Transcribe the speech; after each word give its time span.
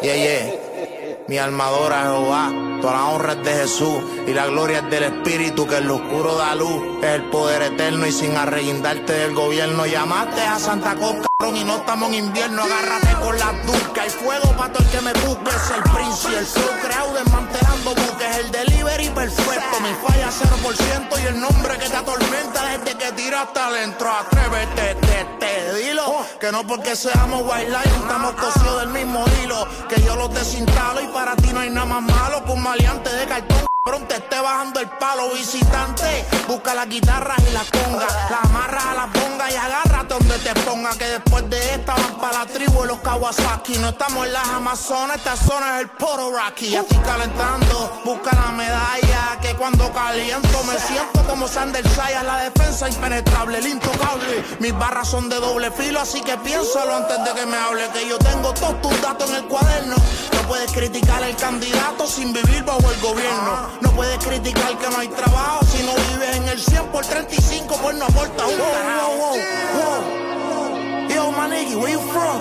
Yeah, 0.00 0.14
yeah. 0.14 1.24
Mi 1.26 1.38
armadora 1.38 2.02
Jehová, 2.02 2.52
toda 2.80 2.92
la 2.92 3.08
honra 3.08 3.32
es 3.32 3.44
de 3.44 3.52
Jesús 3.52 4.02
y 4.28 4.32
la 4.32 4.46
gloria 4.46 4.78
es 4.78 4.90
del 4.90 5.02
Espíritu 5.02 5.66
que 5.66 5.76
en 5.78 5.88
lo 5.88 5.96
oscuro 5.96 6.36
da 6.36 6.54
luz. 6.54 7.02
Es 7.02 7.16
el 7.16 7.24
poder 7.30 7.62
eterno 7.62 8.06
y 8.06 8.12
sin 8.12 8.36
arreguindarte 8.36 9.12
del 9.12 9.34
gobierno. 9.34 9.86
Llamaste 9.86 10.40
a 10.40 10.58
Santa 10.58 10.94
Coca 10.94 11.28
y 11.46 11.62
no 11.62 11.76
estamos 11.76 12.08
en 12.08 12.14
invierno. 12.16 12.64
Agárrate 12.64 13.14
con 13.22 13.38
la 13.38 13.52
duca. 13.64 14.02
Hay 14.02 14.10
fuego 14.10 14.50
para 14.56 14.72
todo 14.72 14.82
el 14.82 14.90
que 14.90 15.00
me 15.00 15.12
busque. 15.12 15.50
Es 15.50 15.70
el 15.70 15.82
príncipe, 15.84 16.36
el 16.36 16.46
flow 16.46 16.80
creado 16.82 17.14
desmantelando 17.14 17.90
buques. 17.94 18.36
El 18.38 18.50
delivery 18.50 19.08
perfecto. 19.10 19.80
Mi 19.80 19.94
falla 20.04 20.30
0% 20.30 21.22
y 21.22 21.26
el 21.26 21.40
nombre 21.40 21.78
que 21.78 21.88
te 21.88 21.96
atormenta 21.96 22.66
desde 22.66 22.98
que 22.98 23.12
tiraste 23.12 23.60
adentro. 23.60 24.10
Atrévete, 24.10 24.96
te, 24.96 25.24
te, 25.38 25.74
dilo. 25.74 26.26
Que 26.40 26.50
no 26.50 26.66
porque 26.66 26.96
seamos 26.96 27.42
white 27.44 27.70
line, 27.70 27.96
estamos 28.02 28.32
cosidos 28.32 28.80
del 28.80 28.88
mismo 28.88 29.24
hilo. 29.40 29.64
Que 29.88 30.02
yo 30.02 30.16
los 30.16 30.34
desinstalo 30.34 31.00
y 31.02 31.06
para 31.06 31.36
ti 31.36 31.50
no 31.52 31.60
hay 31.60 31.70
nada 31.70 31.86
más 31.86 32.02
malo 32.02 32.44
que 32.44 32.50
un 32.50 32.62
maleante 32.64 33.12
de 33.12 33.26
cartón. 33.26 33.68
Pronto 33.84 34.12
bajando 34.48 34.80
el 34.80 34.88
palo 34.88 35.30
visitante. 35.30 36.24
Busca 36.46 36.74
las 36.74 36.88
guitarras 36.88 37.38
y 37.48 37.52
la 37.52 37.64
conga. 37.64 38.06
La 38.30 38.38
amarras 38.42 38.84
a 38.84 38.94
la 38.94 39.06
ponga 39.06 39.50
y 39.50 39.56
agárrate 39.56 40.14
donde 40.14 40.38
te 40.38 40.54
ponga. 40.62 40.90
Que 40.96 41.04
después 41.04 41.48
de 41.50 41.74
esta 41.74 41.94
van 41.94 42.14
para 42.18 42.38
la 42.38 42.46
tribu 42.46 42.84
los 42.84 42.98
Kawasaki. 43.00 43.78
No 43.78 43.90
estamos 43.90 44.26
en 44.26 44.32
las 44.32 44.48
Amazonas, 44.48 45.16
esta 45.16 45.36
zona 45.36 45.76
es 45.76 45.82
el 45.82 45.90
Poro 45.90 46.30
Rocky. 46.32 46.76
Estoy 46.76 46.98
calentando, 46.98 48.00
busca 48.04 48.30
la 48.34 48.52
medalla. 48.52 49.38
Que 49.42 49.54
cuando 49.54 49.92
caliento 49.92 50.64
me 50.64 50.78
siento 50.78 51.22
como 51.26 51.46
Sander 51.46 51.86
Sayas. 51.88 52.24
La 52.24 52.38
defensa 52.38 52.88
impenetrable, 52.88 53.58
el 53.58 53.66
intocable. 53.66 54.44
Mis 54.60 54.76
barras 54.78 55.08
son 55.08 55.28
de 55.28 55.36
doble 55.36 55.70
filo, 55.70 56.00
así 56.00 56.20
que 56.22 56.36
piénsalo 56.38 56.96
antes 56.96 57.22
de 57.24 57.32
que 57.32 57.46
me 57.46 57.56
hable. 57.56 57.88
Que 57.90 58.08
yo 58.08 58.18
tengo 58.18 58.52
todos 58.54 58.80
tus 58.80 59.00
datos 59.02 59.28
en 59.30 59.36
el 59.36 59.44
cuaderno. 59.44 59.96
No 60.32 60.48
puedes 60.48 60.72
criticar 60.72 61.22
al 61.22 61.36
candidato 61.36 62.06
sin 62.06 62.32
vivir 62.32 62.64
bajo 62.64 62.90
el 62.90 63.00
gobierno. 63.00 63.68
No 63.80 63.90
puedes 63.92 64.18
que 64.42 64.90
no 64.90 64.98
hay 64.98 65.08
trabajo 65.08 65.64
si 65.66 65.82
no 65.84 65.94
vives 65.94 66.36
en 66.36 66.48
el 66.48 66.60
100 66.60 66.86
por 66.88 67.04
35, 67.04 67.76
pues 67.82 67.96
no 67.96 68.04
aporta 68.04 68.46
un 68.46 68.58
wow, 68.58 69.16
wow, 69.18 69.36
wow. 69.74 71.08
Yo, 71.08 71.32
my 71.32 71.48
nigga, 71.48 71.76
where 71.80 71.92
you 71.92 71.98
from? 71.98 72.40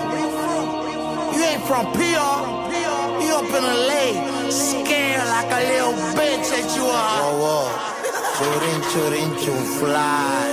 You 1.34 1.44
ain't 1.44 1.64
from 1.64 1.92
PR. 1.94 2.68
You 3.20 3.34
up 3.36 3.50
in 3.50 3.64
LA, 3.64 4.50
scared 4.50 5.28
like 5.28 5.52
a 5.52 5.62
little 5.72 5.94
bitch 6.14 6.50
that 6.52 6.75
you 6.75 6.86
are. 6.86 7.22
Whoa, 7.22 7.38
whoa. 7.42 7.88
Churin, 8.38 8.81
churin, 8.92 9.31
chun, 9.44 9.64
fly. 9.80 10.50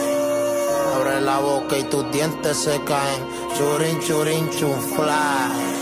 Abre 0.96 1.20
la 1.20 1.40
boca 1.40 1.76
y 1.76 1.84
tus 1.84 2.10
dientes 2.10 2.56
se 2.56 2.80
caen. 2.84 3.20
Churin, 3.56 4.00
churin, 4.00 4.48
chun, 4.50 4.80
fly. 4.80 5.73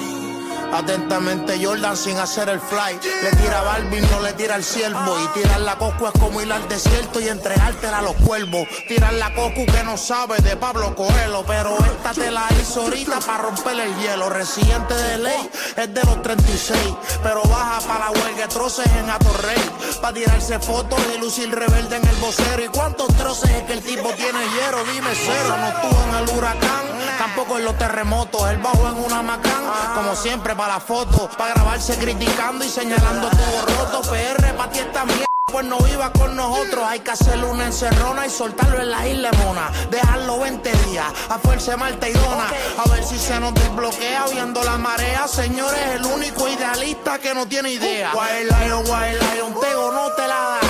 Atentamente 0.73 1.63
Jordan 1.63 1.97
sin 1.97 2.19
hacer 2.19 2.49
el 2.49 2.59
fly. 2.59 2.99
Le 3.23 3.31
tira 3.37 3.61
a 3.61 3.63
Balvin, 3.63 4.11
no 4.11 4.21
le 4.21 4.33
tira 4.33 4.55
al 4.55 4.65
ciervo. 4.65 5.17
Y 5.23 5.41
tirar 5.41 5.61
la 5.61 5.77
coco 5.77 6.09
es 6.09 6.19
como 6.19 6.41
ir 6.41 6.51
al 6.51 6.67
desierto 6.69 7.21
y 7.21 7.29
entregártela 7.29 7.99
a 7.99 8.03
los 8.03 8.15
cuervos. 8.17 8.67
Tirar 8.89 9.13
la 9.15 9.35
coco 9.35 9.67
que 9.67 9.83
no 9.85 9.97
sabe 9.97 10.39
de 10.39 10.57
Pablo 10.57 10.95
Coelho. 10.95 11.45
Pero 11.47 11.77
esta 11.79 12.13
te 12.13 12.31
la 12.31 12.47
hizo 12.61 12.83
ahorita 12.83 13.21
para 13.21 13.43
romper 13.43 13.81
el 13.81 13.95
hielo. 13.97 14.31
Residente 14.31 14.95
de 14.95 15.19
ley 15.19 15.51
es 15.77 15.93
de 15.93 16.03
los 16.05 16.23
36. 16.23 16.79
Pero 17.23 17.43
baja 17.43 17.81
para 17.87 18.07
la 18.07 18.11
huelga 18.11 18.49
troces 18.49 18.87
en 18.97 19.11
Atorrey. 19.11 19.61
Para 20.01 20.15
tirarse 20.15 20.59
fotos 20.59 20.99
y 21.15 21.21
lucir 21.21 21.51
rebelde 21.55 21.97
en 21.97 22.09
el 22.09 22.17
vocero. 22.17 22.65
¿Y 22.65 22.69
cuántos 22.69 23.09
troces 23.17 23.51
es 23.51 23.63
que 23.65 23.75
el 23.75 23.83
tipo 23.83 24.09
tiene 24.15 24.41
hierro? 24.55 24.83
Dime 24.85 25.11
cero. 25.15 25.55
No 25.59 25.69
estuvo 25.69 26.03
en 26.09 26.15
el 26.17 26.39
huracán, 26.39 26.87
tampoco 27.23 27.57
en 27.57 27.65
los 27.65 27.79
terremotos. 27.79 28.51
Él 28.51 28.59
bajó 28.59 28.89
en 28.89 29.05
una 29.05 29.23
macán, 29.23 29.63
como 29.95 30.17
siempre 30.17 30.57
para 30.57 30.75
la 30.75 30.81
foto, 30.81 31.31
para 31.39 31.55
grabarse 31.55 31.97
criticando 31.97 32.65
y 32.65 32.69
señalando 32.69 33.31
todo 33.31 33.67
roto. 33.67 34.11
PR 34.11 34.55
pa' 34.57 34.69
ti 34.69 34.81
esta 34.81 35.05
mierda. 35.05 35.27
Pues 35.53 35.67
no 35.67 35.79
viva 35.79 36.11
con 36.13 36.35
nosotros, 36.35 36.85
hay 36.89 37.01
que 37.01 37.11
hacerle 37.11 37.45
una 37.45 37.67
encerrona 37.67 38.27
y 38.27 38.31
soltarlo 38.31 38.81
en 38.81 38.91
la 38.91 39.07
isla 39.07 39.31
mona. 39.45 39.71
Dejarlo 39.91 40.41
20 40.41 40.73
días, 40.89 41.07
a 41.29 41.39
fuerza 41.39 41.77
Marta 41.77 42.09
y 42.09 42.13
Dona. 42.13 42.49
A 42.85 42.89
ver 42.91 43.05
si 43.05 43.19
se 43.19 43.39
nos 43.39 43.55
desbloquea 43.55 44.25
viendo 44.33 44.65
la 44.65 44.79
marea. 44.79 45.29
Señores, 45.29 45.81
el 45.95 46.05
único 46.07 46.49
idealista 46.49 47.19
que 47.19 47.35
no 47.35 47.47
tiene 47.47 47.71
idea. 47.71 48.13
Wild 48.15 48.51
Lion, 48.51 48.85
Wild 48.85 49.35
Lion, 49.35 49.55
Tego 49.61 49.93
no 49.93 50.11
te 50.13 50.27
la 50.27 50.35
da. 50.35 50.62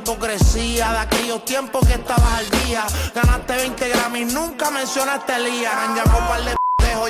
Hipocresía 0.00 0.92
de 0.92 0.98
aquellos 0.98 1.44
tiempos 1.44 1.86
que 1.86 1.94
estabas 1.94 2.32
al 2.32 2.50
día. 2.64 2.86
Ganaste 3.14 3.56
20 3.56 3.88
Grammys, 3.88 4.32
nunca 4.32 4.70
mencionaste 4.70 5.32
a 5.32 5.36
Elías. 5.36 5.74
Par 6.28 6.42
de 6.44 6.58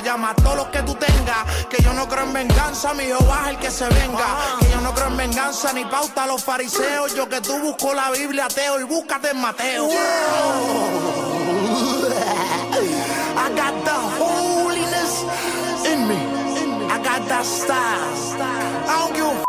llama 0.01 0.31
a 0.31 0.35
todos 0.35 0.55
los 0.55 0.67
que 0.67 0.81
tú 0.83 0.95
tengas. 0.95 1.65
Que 1.69 1.81
yo 1.83 1.93
no 1.93 2.07
creo 2.07 2.23
en 2.25 2.33
venganza, 2.33 2.93
mi 2.93 3.05
Jehová 3.05 3.41
es 3.45 3.49
el 3.49 3.57
que 3.57 3.71
se 3.71 3.87
venga. 3.89 4.57
Que 4.59 4.69
yo 4.69 4.81
no 4.81 4.93
creo 4.93 5.07
en 5.07 5.17
venganza 5.17 5.73
ni 5.73 5.85
pauta 5.85 6.23
a 6.23 6.27
los 6.27 6.43
fariseos. 6.43 7.15
Yo 7.15 7.27
que 7.27 7.41
tú 7.41 7.57
busco 7.59 7.93
la 7.93 8.11
Biblia, 8.11 8.45
ateo, 8.45 8.79
y 8.79 8.83
búscate 8.83 9.31
en 9.31 9.41
Mateo. 9.41 9.89
I 13.35 13.49
got 13.55 13.73
the 13.85 13.91
holiness 14.19 15.23
in 15.85 16.07
me. 16.07 16.17
I 16.87 16.97
got 17.03 17.27
that 17.27 17.45
style. 17.45 17.99
I 18.87 18.99
don't 18.99 19.13
give 19.15 19.25
a 19.25 19.39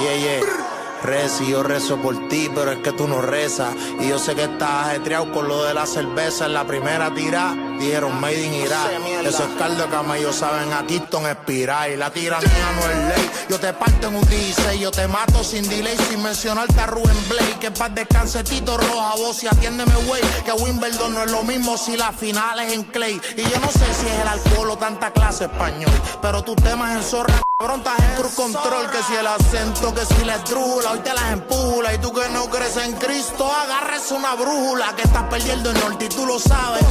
Yeah, 0.00 0.14
yeah. 0.14 0.79
Reza 1.02 1.44
y 1.44 1.50
yo 1.50 1.62
rezo 1.62 1.96
por 1.96 2.28
ti, 2.28 2.50
pero 2.54 2.72
es 2.72 2.78
que 2.78 2.92
tú 2.92 3.08
no 3.08 3.22
rezas. 3.22 3.74
Y 4.00 4.08
yo 4.08 4.18
sé 4.18 4.34
que 4.34 4.44
estás 4.44 4.88
ajetreado 4.88 5.32
con 5.32 5.48
lo 5.48 5.64
de 5.64 5.74
la 5.74 5.86
cerveza. 5.86 6.46
En 6.46 6.54
la 6.54 6.66
primera 6.66 7.12
tira 7.14 7.54
dijeron 7.80 8.20
Made 8.20 8.42
in 8.42 8.54
Irak. 8.54 8.90
Eso 9.24 9.44
es 9.44 9.58
caldo 9.58 9.84
de 9.84 9.90
camello, 9.90 10.32
saben 10.32 10.72
a 10.72 10.86
Kingston 10.86 11.26
espiral. 11.26 11.98
La 11.98 12.10
tiranía 12.12 12.72
no 12.76 12.90
es 12.90 13.16
ley. 13.16 13.30
Yo 13.48 13.58
te 13.58 13.72
parto 13.72 14.08
en 14.08 14.16
un 14.16 14.28
16, 14.28 14.80
yo 14.80 14.90
te 14.90 15.08
mato 15.08 15.42
sin 15.42 15.68
delay, 15.68 15.96
sin 16.08 16.22
mencionarte 16.22 16.78
a 16.80 16.86
Rubén 16.86 17.16
Blake. 17.28 17.58
Que 17.60 17.70
paz 17.70 17.94
descanse 17.94 18.44
Tito 18.44 18.76
Roja, 18.76 19.14
vos 19.16 19.42
y 19.42 19.48
atiéndeme, 19.48 19.94
güey. 20.06 20.22
Que 20.44 20.52
Wimbledon 20.52 21.14
no 21.14 21.24
es 21.24 21.30
lo 21.30 21.42
mismo 21.42 21.76
si 21.76 21.96
la 21.96 22.12
final 22.12 22.60
es 22.60 22.72
en 22.72 22.84
Clay. 22.84 23.20
Y 23.36 23.42
yo 23.42 23.58
no 23.60 23.68
sé 23.68 23.84
si 23.98 24.06
es 24.06 24.20
el 24.20 24.28
alcohol 24.28 24.70
o 24.70 24.78
tanta 24.78 25.12
clase 25.12 25.44
español. 25.44 25.92
Pero 26.20 26.42
tus 26.42 26.56
temas 26.56 26.94
en 26.94 27.02
zorra, 27.02 27.40
cabrón, 27.58 27.82
en 27.98 28.16
cruz 28.16 28.34
control. 28.34 28.90
Que 28.90 29.02
si 29.02 29.14
el 29.14 29.26
acento, 29.26 29.94
que 29.94 30.04
si 30.04 30.24
la 30.24 30.36
estrula, 30.36 30.92
hoy 30.92 31.00
te 31.00 31.14
las 31.14 31.32
empula. 31.32 31.94
Y 31.94 31.98
tú 31.98 32.12
que 32.12 32.28
no 32.28 32.48
crees 32.50 32.76
en 32.76 32.92
Cristo, 32.92 33.50
agarres 33.50 34.10
una 34.10 34.34
brújula. 34.34 34.94
Que 34.96 35.02
estás 35.02 35.24
perdiendo 35.24 35.70
el 35.70 35.80
norte 35.80 36.04
y 36.04 36.08
tú 36.08 36.26
lo 36.26 36.38
sabes. 36.38 36.84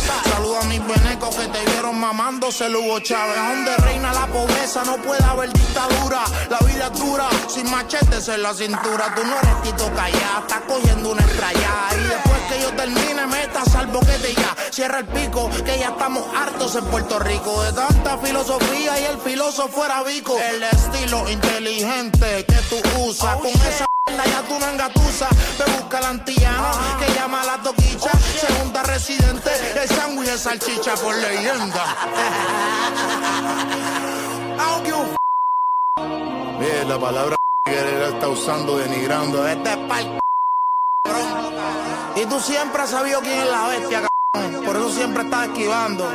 Que 1.99 2.05
te 2.05 2.15
vieron 2.15 2.15
mamándose 2.15 2.65
el 2.65 2.75
Hugo 2.75 2.99
Chávez. 2.99 3.35
Donde 3.35 3.75
reina 3.77 4.13
la 4.13 4.27
pobreza, 4.27 4.83
no 4.85 4.97
puede 4.97 5.23
haber 5.23 5.51
dictadura. 5.51 6.23
La 6.49 6.59
vida 6.59 6.89
es 6.91 6.99
dura, 6.99 7.27
sin 7.47 7.69
machetes 7.69 8.27
en 8.29 8.41
la 8.43 8.53
cintura. 8.53 9.13
Tú 9.15 9.23
no 9.23 9.37
eres 9.37 9.61
Tito 9.63 9.91
Callá, 9.95 10.39
estás 10.41 10.61
cogiendo 10.67 11.11
una 11.11 11.21
estrellada. 11.21 11.89
Y 11.93 12.07
después 12.07 12.39
que 12.49 12.61
yo 12.61 12.69
termine, 12.75 13.27
meta 13.27 13.65
salvo 13.65 13.99
que 14.01 14.17
te 14.19 14.33
ya. 14.33 14.55
Cierra 14.71 14.99
el 14.99 15.07
pico, 15.07 15.49
que 15.65 15.79
ya 15.79 15.89
estamos 15.89 16.23
hartos 16.35 16.75
en 16.75 16.85
Puerto 16.85 17.19
Rico. 17.19 17.63
De 17.63 17.73
tanta 17.73 18.17
filosofía 18.17 18.99
y 18.99 19.05
el 19.05 19.17
filósofo 19.19 19.85
era 19.85 20.03
bico. 20.03 20.37
El 20.39 20.63
estilo 20.63 21.29
inteligente 21.29 22.45
que 22.45 22.57
tú 22.69 22.77
usas. 22.99 23.37
Con 23.37 23.51
esa 23.51 23.88
mierda 24.19 24.41
ya 24.41 24.47
tú 24.47 24.59
no 24.59 24.67
engatusas. 24.67 25.29
Te 25.57 25.71
busca 25.71 26.01
la 26.01 26.09
antillana, 26.09 26.71
que 26.99 27.13
llama 27.13 27.41
a 27.41 27.45
la 27.45 27.57
toquicha. 27.63 28.11
Segunda 28.39 28.83
residente, 28.83 29.49
el 29.81 29.89
sándwich 29.89 30.29
de 30.29 30.37
salchicha 30.37 30.95
por 30.95 31.15
leyenda. 31.15 31.85
Aunque 34.59 34.93
un 34.93 35.15
Bien, 36.59 36.89
la 36.89 36.99
palabra 36.99 37.35
que 37.65 37.79
él 37.79 38.13
está 38.13 38.27
usando, 38.27 38.77
denigrando. 38.77 39.47
Este 39.47 39.71
es 39.71 39.77
pa'l 39.77 40.19
Y 42.15 42.25
tú 42.25 42.39
siempre 42.39 42.81
has 42.81 42.89
sabido 42.89 43.21
quién 43.21 43.39
es 43.39 43.49
la 43.49 43.67
bestia, 43.67 44.09
cabrón. 44.33 44.65
Por 44.65 44.75
eso 44.75 44.89
siempre 44.91 45.23
estás 45.23 45.47
esquivando. 45.47 46.09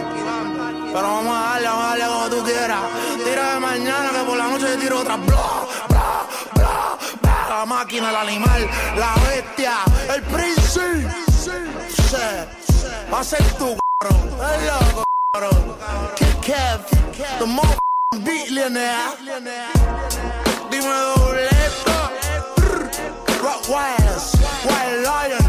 Pero 0.93 1.03
vamos 1.03 1.37
a 1.37 1.41
darle, 1.51 1.69
vamos 1.69 1.85
a 1.85 1.89
darle 1.89 2.05
como 2.07 2.29
tú 2.29 2.45
quieras. 2.45 2.81
Tira 3.25 3.55
de 3.55 3.61
mañana 3.61 4.11
que 4.11 4.25
por 4.25 4.37
la 4.37 4.49
noche 4.49 4.67
te 4.67 4.77
tiro 4.77 5.01
otra. 5.01 5.17
Bla. 5.17 5.64
La 7.55 7.65
máquina, 7.65 8.11
el 8.11 8.17
animal, 8.17 8.69
la 8.97 9.15
bestia, 9.29 9.75
el 10.13 10.23
príncipe. 10.23 11.09
Sí. 11.39 12.27
Va 13.13 13.21
a 13.21 13.25
ser 13.25 13.45
tú, 13.59 13.77
cabrón. 14.01 14.29
Es 14.43 14.63
loco, 14.67 15.05
cabrón. 15.33 15.77
Kid 16.17 16.37
Kev, 16.43 16.85
the 17.39 17.47
motherfucking 17.47 18.25
billionaire. 18.25 19.17
Dime 20.69 20.95
dobleto. 21.15 21.97
Rock 23.41 23.69
Wires, 23.69 24.35
Wild 24.65 25.03
Lion. 25.05 25.45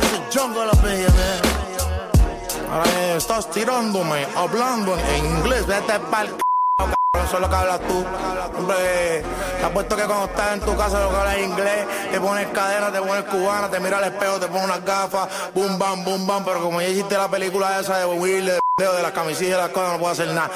It's 0.00 0.12
a 0.14 0.20
jungle 0.32 0.68
up 0.68 0.84
in 0.84 0.98
here, 0.98 1.12
man. 1.12 1.40
Ahora 2.72 3.16
estás 3.16 3.48
tirándome, 3.52 4.26
hablando 4.34 4.98
en 4.98 5.24
inglés. 5.24 5.64
Vete 5.64 6.00
pa'l 6.10 6.26
c***, 6.26 6.34
eso 7.22 7.36
es 7.36 7.40
lo 7.40 7.48
que 7.48 7.56
hablas 7.56 7.80
tú. 7.80 8.04
Hombre, 8.58 9.24
te 9.58 9.64
apuesto 9.64 9.96
que 9.96 10.02
cuando 10.04 10.24
estás 10.26 10.52
en 10.54 10.60
tu 10.60 10.76
casa 10.76 11.00
lo 11.00 11.10
que 11.10 11.16
hablas 11.16 11.36
es 11.36 11.44
inglés. 11.44 11.86
Te 12.10 12.20
pones 12.20 12.46
cadena, 12.48 12.90
te 12.92 13.00
pones 13.00 13.24
cubana, 13.24 13.70
te 13.70 13.80
mira 13.80 13.98
al 13.98 14.04
espejo, 14.04 14.40
te 14.40 14.46
pones 14.46 14.64
unas 14.64 14.84
gafas, 14.84 15.28
boom, 15.54 15.78
bam, 15.78 16.04
boom, 16.04 16.26
bam. 16.26 16.44
Pero 16.44 16.60
como 16.60 16.80
ya 16.80 16.88
hiciste 16.88 17.16
la 17.16 17.28
película 17.28 17.80
esa 17.80 17.98
de 17.98 18.06
Will, 18.06 18.46
de, 18.46 18.60
de 18.78 19.02
las 19.02 19.12
camisillas 19.12 19.58
y 19.58 19.62
las 19.62 19.70
cosas, 19.70 19.92
no 19.92 19.98
puedo 19.98 20.12
hacer 20.12 20.28
nada. 20.28 20.50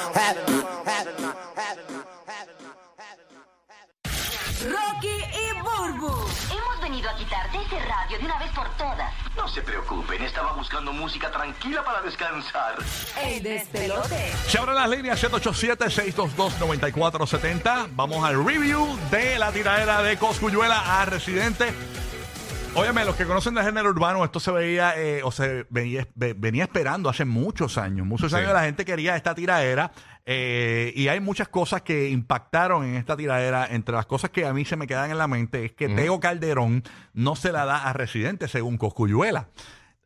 Rocky 4.63 5.07
y 5.07 5.61
Burbu. 5.61 6.07
Hemos 6.51 6.81
venido 6.81 7.09
a 7.09 7.15
quitarte 7.15 7.57
ese 7.57 7.79
radio 7.79 8.19
de 8.19 8.25
una 8.25 8.37
vez 8.37 8.51
por 8.51 8.69
todas. 8.77 9.10
No 9.51 9.55
se 9.55 9.61
preocupen, 9.63 10.23
estaba 10.23 10.53
buscando 10.53 10.93
música 10.93 11.29
tranquila 11.29 11.83
para 11.83 12.01
descansar. 12.01 12.75
El 13.21 13.43
despelote. 13.43 14.31
Se 14.47 14.57
abren 14.57 14.75
las 14.75 14.89
líneas 14.89 15.21
787-622-9470. 15.21 17.89
Vamos 17.91 18.23
al 18.23 18.45
review 18.45 18.97
de 19.09 19.37
la 19.37 19.51
tiradera 19.51 20.03
de 20.03 20.17
Coscuyuela 20.17 21.01
a 21.01 21.03
Residente. 21.03 21.73
Óyeme, 22.73 23.03
los 23.03 23.17
que 23.17 23.25
conocen 23.25 23.53
del 23.53 23.65
género 23.65 23.89
urbano, 23.89 24.23
esto 24.23 24.39
se 24.39 24.49
veía 24.49 24.93
eh, 24.97 25.21
o 25.23 25.31
se 25.31 25.65
venía, 25.69 26.07
ve- 26.15 26.33
venía 26.33 26.63
esperando 26.63 27.09
hace 27.09 27.25
muchos 27.25 27.77
años. 27.77 28.07
Muchos 28.07 28.33
años 28.33 28.53
la 28.53 28.63
gente 28.63 28.85
quería 28.85 29.17
esta 29.17 29.35
tiradera 29.35 29.91
eh, 30.25 30.93
y 30.95 31.09
hay 31.09 31.19
muchas 31.19 31.49
cosas 31.49 31.81
que 31.81 32.09
impactaron 32.09 32.85
en 32.85 32.95
esta 32.95 33.17
tiradera. 33.17 33.67
Entre 33.69 33.93
las 33.93 34.05
cosas 34.05 34.29
que 34.29 34.45
a 34.45 34.53
mí 34.53 34.63
se 34.63 34.77
me 34.77 34.87
quedan 34.87 35.11
en 35.11 35.17
la 35.17 35.27
mente 35.27 35.65
es 35.65 35.73
que 35.73 35.89
Tego 35.89 36.21
Calderón 36.21 36.83
no 37.13 37.35
se 37.35 37.51
la 37.51 37.65
da 37.65 37.83
a 37.83 37.91
Residente 37.91 38.47
según 38.47 38.77
Coscuyuela. 38.77 39.49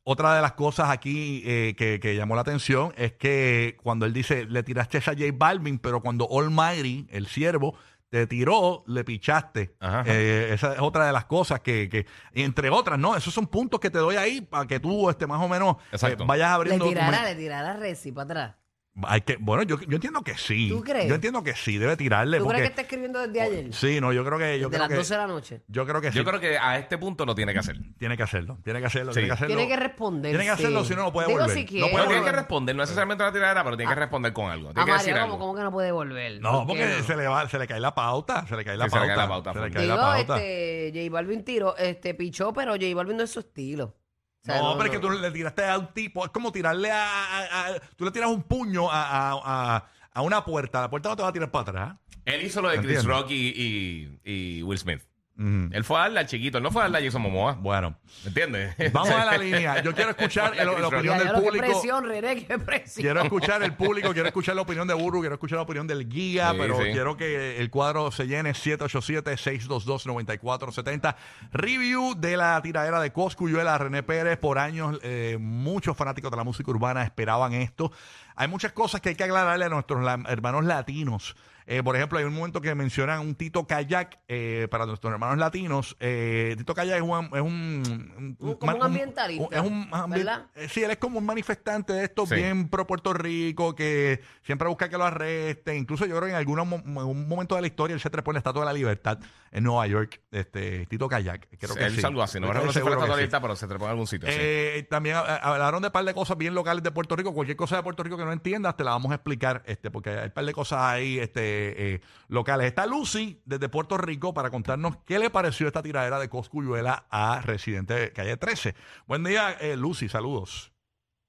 Otra 0.03 0.35
de 0.35 0.41
las 0.41 0.53
cosas 0.53 0.89
aquí 0.89 1.43
eh, 1.45 1.75
que, 1.77 1.99
que 1.99 2.15
llamó 2.15 2.33
la 2.35 2.41
atención 2.41 2.93
es 2.97 3.13
que 3.13 3.77
cuando 3.83 4.07
él 4.07 4.13
dice, 4.13 4.45
le 4.45 4.63
tiraste 4.63 4.97
a 4.97 5.01
J 5.01 5.17
Balvin, 5.35 5.77
pero 5.77 6.01
cuando 6.01 6.27
Almighty, 6.31 7.07
el 7.11 7.27
siervo, 7.27 7.75
te 8.19 8.27
tiró, 8.27 8.83
le 8.87 9.03
pichaste. 9.03 9.75
Ajá. 9.79 10.03
Eh, 10.05 10.49
esa 10.53 10.73
es 10.73 10.79
otra 10.79 11.05
de 11.07 11.11
las 11.13 11.25
cosas 11.25 11.59
que, 11.59 11.89
que- 11.89 12.05
y 12.33 12.43
entre 12.43 12.69
otras, 12.69 12.97
¿no? 12.97 13.15
Esos 13.15 13.33
son 13.33 13.47
puntos 13.47 13.79
que 13.79 13.89
te 13.89 13.97
doy 13.99 14.15
ahí 14.15 14.41
para 14.41 14.65
que 14.65 14.79
tú 14.79 15.09
este, 15.09 15.27
más 15.27 15.41
o 15.41 15.47
menos 15.49 15.75
eh, 15.77 15.87
Exacto. 15.93 16.25
vayas 16.25 16.49
Le 16.49 16.55
abriendo. 16.55 16.85
tu 16.85 16.89
tirará, 16.91 17.11
mente. 17.11 17.33
le 17.35 17.35
tirará 17.41 17.73
Reci 17.73 18.11
para 18.11 18.23
atrás. 18.23 18.55
Hay 19.03 19.21
que, 19.21 19.35
bueno, 19.37 19.63
yo, 19.63 19.77
yo 19.81 19.95
entiendo 19.95 20.21
que 20.21 20.37
sí. 20.37 20.69
¿Tú 20.69 20.81
crees? 20.81 21.09
Yo 21.09 21.15
entiendo 21.15 21.43
que 21.43 21.53
sí, 21.53 21.77
debe 21.77 21.97
tirarle. 21.97 22.37
¿Tú 22.37 22.45
porque- 22.45 22.59
crees 22.59 22.69
que 22.69 22.71
está 22.71 22.81
escribiendo 22.83 23.19
desde 23.19 23.41
ayer? 23.41 23.73
Sí, 23.73 23.99
no, 23.99 24.13
yo 24.13 24.23
creo 24.23 24.37
que. 24.39 24.57
Yo 24.57 24.67
de 24.69 24.77
creo 24.77 24.79
las 24.83 24.87
que 24.89 24.95
12 24.95 25.13
de 25.13 25.17
la 25.19 25.27
noche. 25.27 25.61
Yo 25.67 25.85
creo 25.85 25.99
que 25.99 26.11
sí. 26.13 26.17
Yo 26.17 26.23
creo 26.23 26.39
que 26.39 26.57
a 26.57 26.77
este 26.79 26.97
punto 26.97 27.25
lo 27.25 27.35
tiene 27.35 27.51
que 27.51 27.59
hacer. 27.59 27.75
Tiene 27.99 28.15
que 28.15 28.23
hacerlo. 28.23 28.57
Tiene 28.63 28.79
que 28.79 28.85
hacerlo. 28.85 29.11
Sí. 29.11 29.15
Tiene 29.15 29.27
que 29.27 29.33
hacerlo. 29.33 29.55
Tiene 29.55 29.67
que 29.69 29.75
responder. 29.77 30.31
Tiene 30.31 30.45
que 30.45 30.49
hacerlo, 30.51 30.85
si 30.85 30.95
no, 30.95 31.03
no 31.03 31.11
puede 31.11 31.27
Digo 31.27 31.39
volver. 31.41 31.55
si 31.57 31.63
No 31.63 31.67
quiere. 31.69 31.81
puede 31.81 31.93
Pero 31.95 32.05
tiene 32.07 32.19
volver. 32.21 32.33
que 32.33 32.39
responder, 32.39 32.75
no 32.77 32.83
necesariamente 32.83 33.23
una 33.25 33.33
tiradera, 33.33 33.63
pero 33.65 33.75
tiene 33.77 33.93
que 33.93 33.99
responder 33.99 34.33
con 34.33 34.49
algo. 34.51 34.73
Tiene 34.73 34.81
A 34.81 34.85
que 34.85 34.91
decir 34.93 35.11
María, 35.11 35.23
algo. 35.23 35.33
¿cómo, 35.39 35.45
¿cómo 35.47 35.57
que 35.57 35.63
no 35.63 35.71
puede 35.71 35.91
volver? 35.91 36.41
No, 36.41 36.51
¿Por 36.59 36.67
porque 36.67 36.85
no? 36.85 37.03
se 37.03 37.17
le 37.17 37.27
va, 37.27 37.49
se 37.49 37.59
le 37.59 37.67
cae 37.67 37.79
la 37.81 37.93
pauta, 37.93 38.47
se 38.47 38.55
le 38.55 38.63
cae 38.63 38.77
la 38.77 38.85
Sí, 38.85 38.91
se 38.91 38.95
le 38.95 38.99
pauta. 39.01 39.13
cae 39.13 39.17
la 39.17 39.27
pauta, 39.27 39.53
se 39.53 39.59
le 39.59 39.71
cae 39.71 39.85
la 39.87 39.93
Digo, 39.93 40.05
pauta. 40.05 40.37
este, 40.37 40.91
J 40.95 41.11
Balvin 41.13 41.43
tiro, 41.43 41.75
este, 41.77 42.13
pichó, 42.13 42.53
pero 42.53 42.71
J 42.75 42.85
Balvin 42.95 43.17
no 43.17 43.23
es 43.23 43.31
su 43.31 43.39
estilo. 43.41 43.97
O 44.47 44.51
sea, 44.51 44.61
no, 44.61 44.73
pero 44.77 44.85
es 44.85 44.91
que 44.91 44.99
tú 44.99 45.09
le 45.09 45.31
tiraste 45.31 45.65
a 45.65 45.79
un 45.79 45.87
tipo, 45.93 46.23
es 46.23 46.29
como 46.31 46.51
tirarle 46.51 46.91
a, 46.91 47.03
a- 47.07 47.67
a- 47.67 47.79
tú 47.95 48.05
le 48.05 48.11
tiras 48.11 48.29
un 48.29 48.43
puño 48.43 48.91
a, 48.91 49.31
a- 49.31 49.41
a- 49.75 49.85
a 50.13 50.21
una 50.21 50.45
puerta, 50.45 50.81
la 50.81 50.89
puerta 50.89 51.09
no 51.09 51.15
te 51.15 51.23
va 51.23 51.29
a 51.29 51.33
tirar 51.33 51.49
para 51.49 51.61
atrás. 51.69 51.95
Él 52.25 52.43
hizo 52.45 52.61
lo 52.61 52.69
de 52.69 52.77
Chris 52.77 52.97
Entiendo. 52.97 53.09
Rock 53.21 53.31
y, 53.31 53.35
y- 53.55 54.19
y 54.59 54.63
Will 54.63 54.77
Smith. 54.77 55.01
Ujú. 55.37 55.69
Él 55.71 55.83
fue 55.83 55.97
a 55.97 56.01
darle 56.03 56.19
al 56.21 56.27
chiquito, 56.27 56.57
él 56.59 56.63
no 56.63 56.71
fue 56.71 56.81
a 56.81 56.85
darle 56.85 56.99
a 56.99 57.03
Jason 57.03 57.21
Momoa. 57.21 57.53
Bueno, 57.53 57.97
¿Entiendes? 58.25 58.73
vamos 58.93 59.09
a 59.11 59.25
la 59.25 59.37
línea. 59.37 59.81
Yo 59.83 59.93
quiero 59.93 60.11
escuchar 60.11 60.53
el- 60.57 60.65
la 60.65 60.87
opinión 60.87 61.17
del 61.17 61.31
público. 61.33 61.57
presión, 61.65 62.07
René, 62.07 62.45
qué 62.45 62.57
presión. 62.57 63.03
Quiero 63.03 63.21
escuchar 63.21 63.61
el 63.63 63.73
público, 63.73 64.13
quiero 64.13 64.27
escuchar 64.29 64.55
la 64.55 64.61
opinión 64.61 64.87
de 64.87 64.93
Burru, 64.93 65.19
quiero 65.19 65.35
escuchar 65.35 65.57
la 65.57 65.63
opinión 65.63 65.87
del 65.87 66.07
guía, 66.07 66.51
Sí, 66.51 66.57
pero 66.59 66.77
sí. 66.77 66.83
quiero 66.93 67.17
que 67.17 67.59
el 67.59 67.69
cuadro 67.69 68.11
se 68.11 68.27
llene 68.27 68.53
787-622-9470. 68.53 71.15
Review 71.51 72.15
de 72.17 72.37
la 72.37 72.61
tiradera 72.61 72.99
de 73.01 73.11
Coscuyuela, 73.11 73.77
René 73.77 74.03
Pérez. 74.03 74.37
Por 74.37 74.59
años, 74.59 74.99
eh, 75.03 75.37
muchos 75.39 75.95
fanáticos 75.97 76.31
de 76.31 76.37
la 76.37 76.43
música 76.43 76.69
urbana 76.71 77.03
esperaban 77.03 77.53
esto. 77.53 77.91
Hay 78.35 78.47
muchas 78.47 78.71
cosas 78.73 79.01
que 79.01 79.09
hay 79.09 79.15
que 79.15 79.23
aclararle 79.23 79.65
a 79.65 79.69
nuestros 79.69 80.03
la- 80.03 80.21
hermanos 80.27 80.65
latinos. 80.65 81.35
Eh, 81.67 81.81
por 81.83 81.95
ejemplo, 81.95 82.19
hay 82.19 82.25
un 82.25 82.33
momento 82.33 82.61
que 82.61 82.73
mencionan 82.75 83.19
un 83.21 83.33
Tito 83.35 83.65
Kayak 83.65 84.19
eh, 84.27 84.67
para 84.69 84.85
nuestros 84.85 85.11
hermanos 85.11 85.37
latinos. 85.37 85.95
Eh, 85.99 86.53
Tito 86.57 86.73
Kayak 86.75 86.97
es 86.97 87.01
un... 87.01 87.25
Es 87.33 87.41
un, 87.41 88.35
Un- 88.39 88.55
como 88.55 88.75
un 88.75 88.83
ambientalista, 88.83 89.55
es 89.55 89.61
un 89.61 89.89
ambien- 89.91 90.09
¿verdad? 90.25 90.45
eh, 90.55 90.67
Sí, 90.69 90.83
él 90.83 90.91
es 90.91 90.97
como 90.97 91.19
un 91.19 91.25
manifestante 91.25 91.93
de 91.93 92.03
esto 92.05 92.25
Sí. 92.25 92.35
bien 92.35 92.69
pro 92.69 92.85
Puerto 92.85 93.13
Rico, 93.13 93.73
que 93.75 94.21
siempre 94.43 94.67
busca 94.67 94.89
que 94.89 94.97
lo 94.97 95.05
arresten. 95.05 95.77
Incluso 95.77 96.05
yo 96.05 96.15
creo 96.15 96.25
que 96.25 96.29
en 96.31 96.35
algún 96.35 96.59
un 96.59 97.27
momento 97.27 97.55
de 97.55 97.61
la 97.61 97.67
historia 97.67 97.93
él 97.95 97.99
se 97.99 98.09
trepó 98.09 98.31
en 98.31 98.35
la 98.35 98.39
Estatua 98.39 98.61
de 98.61 98.65
la 98.67 98.73
Libertad 98.73 99.19
en 99.51 99.63
Nueva 99.63 99.87
York, 99.87 100.21
este 100.31 100.85
Tito 100.87 101.07
Kayak. 101.07 101.47
Creo 101.57 101.75
que 101.75 101.85
él 101.85 101.95
sí. 101.95 102.05
algo 102.05 102.21
así, 102.21 102.39
no 102.39 102.47
fue 102.51 102.73
seguro 102.73 102.95
la 102.95 102.99
que 103.01 103.05
sí. 103.05 103.09
totalidad, 103.09 103.41
pero 103.41 103.55
se 103.55 103.67
trepó 103.67 103.85
en 103.85 103.91
algún 103.91 104.07
sitio. 104.07 104.27
sí. 104.29 104.35
Eh, 104.37 104.87
También 104.89 105.15
ha- 105.15 105.37
hablaron 105.37 105.81
de 105.81 105.87
un 105.87 105.91
par 105.93 106.05
de 106.05 106.13
cosas 106.13 106.37
bien 106.37 106.53
locales 106.53 106.83
de 106.83 106.91
Puerto 106.91 107.15
Rico. 107.15 107.33
Cualquier 107.33 107.57
cosa 107.57 107.77
de 107.77 107.83
Puerto 107.83 108.03
Rico 108.03 108.17
que 108.17 108.25
no 108.25 108.31
entiendas, 108.33 108.75
te 108.77 108.83
la 108.83 108.91
vamos 108.91 109.11
a 109.11 109.15
explicar, 109.15 109.63
este, 109.65 109.89
porque 109.89 110.09
hay 110.11 110.25
un 110.25 110.31
par 110.31 110.45
de 110.45 110.53
cosas 110.53 110.79
ahí 110.81 111.17
este, 111.19 111.54
eh, 111.55 112.01
locales. 112.27 112.67
Está 112.67 112.85
Lucy 112.85 113.41
desde 113.45 113.69
Puerto 113.69 113.97
Rico 113.97 114.33
para 114.33 114.49
contarnos 114.49 114.97
qué 115.05 115.19
le 115.19 115.29
pareció 115.29 115.67
esta 115.67 115.81
tiradera 115.81 116.19
de 116.19 116.29
Coscuyuela 116.29 117.05
a 117.09 117.41
Residente 117.41 117.93
de 117.93 118.11
Calle 118.11 118.37
13. 118.37 118.75
Buen 119.07 119.23
día, 119.23 119.51
eh, 119.59 119.75
Lucy, 119.77 120.09
saludos. 120.09 120.71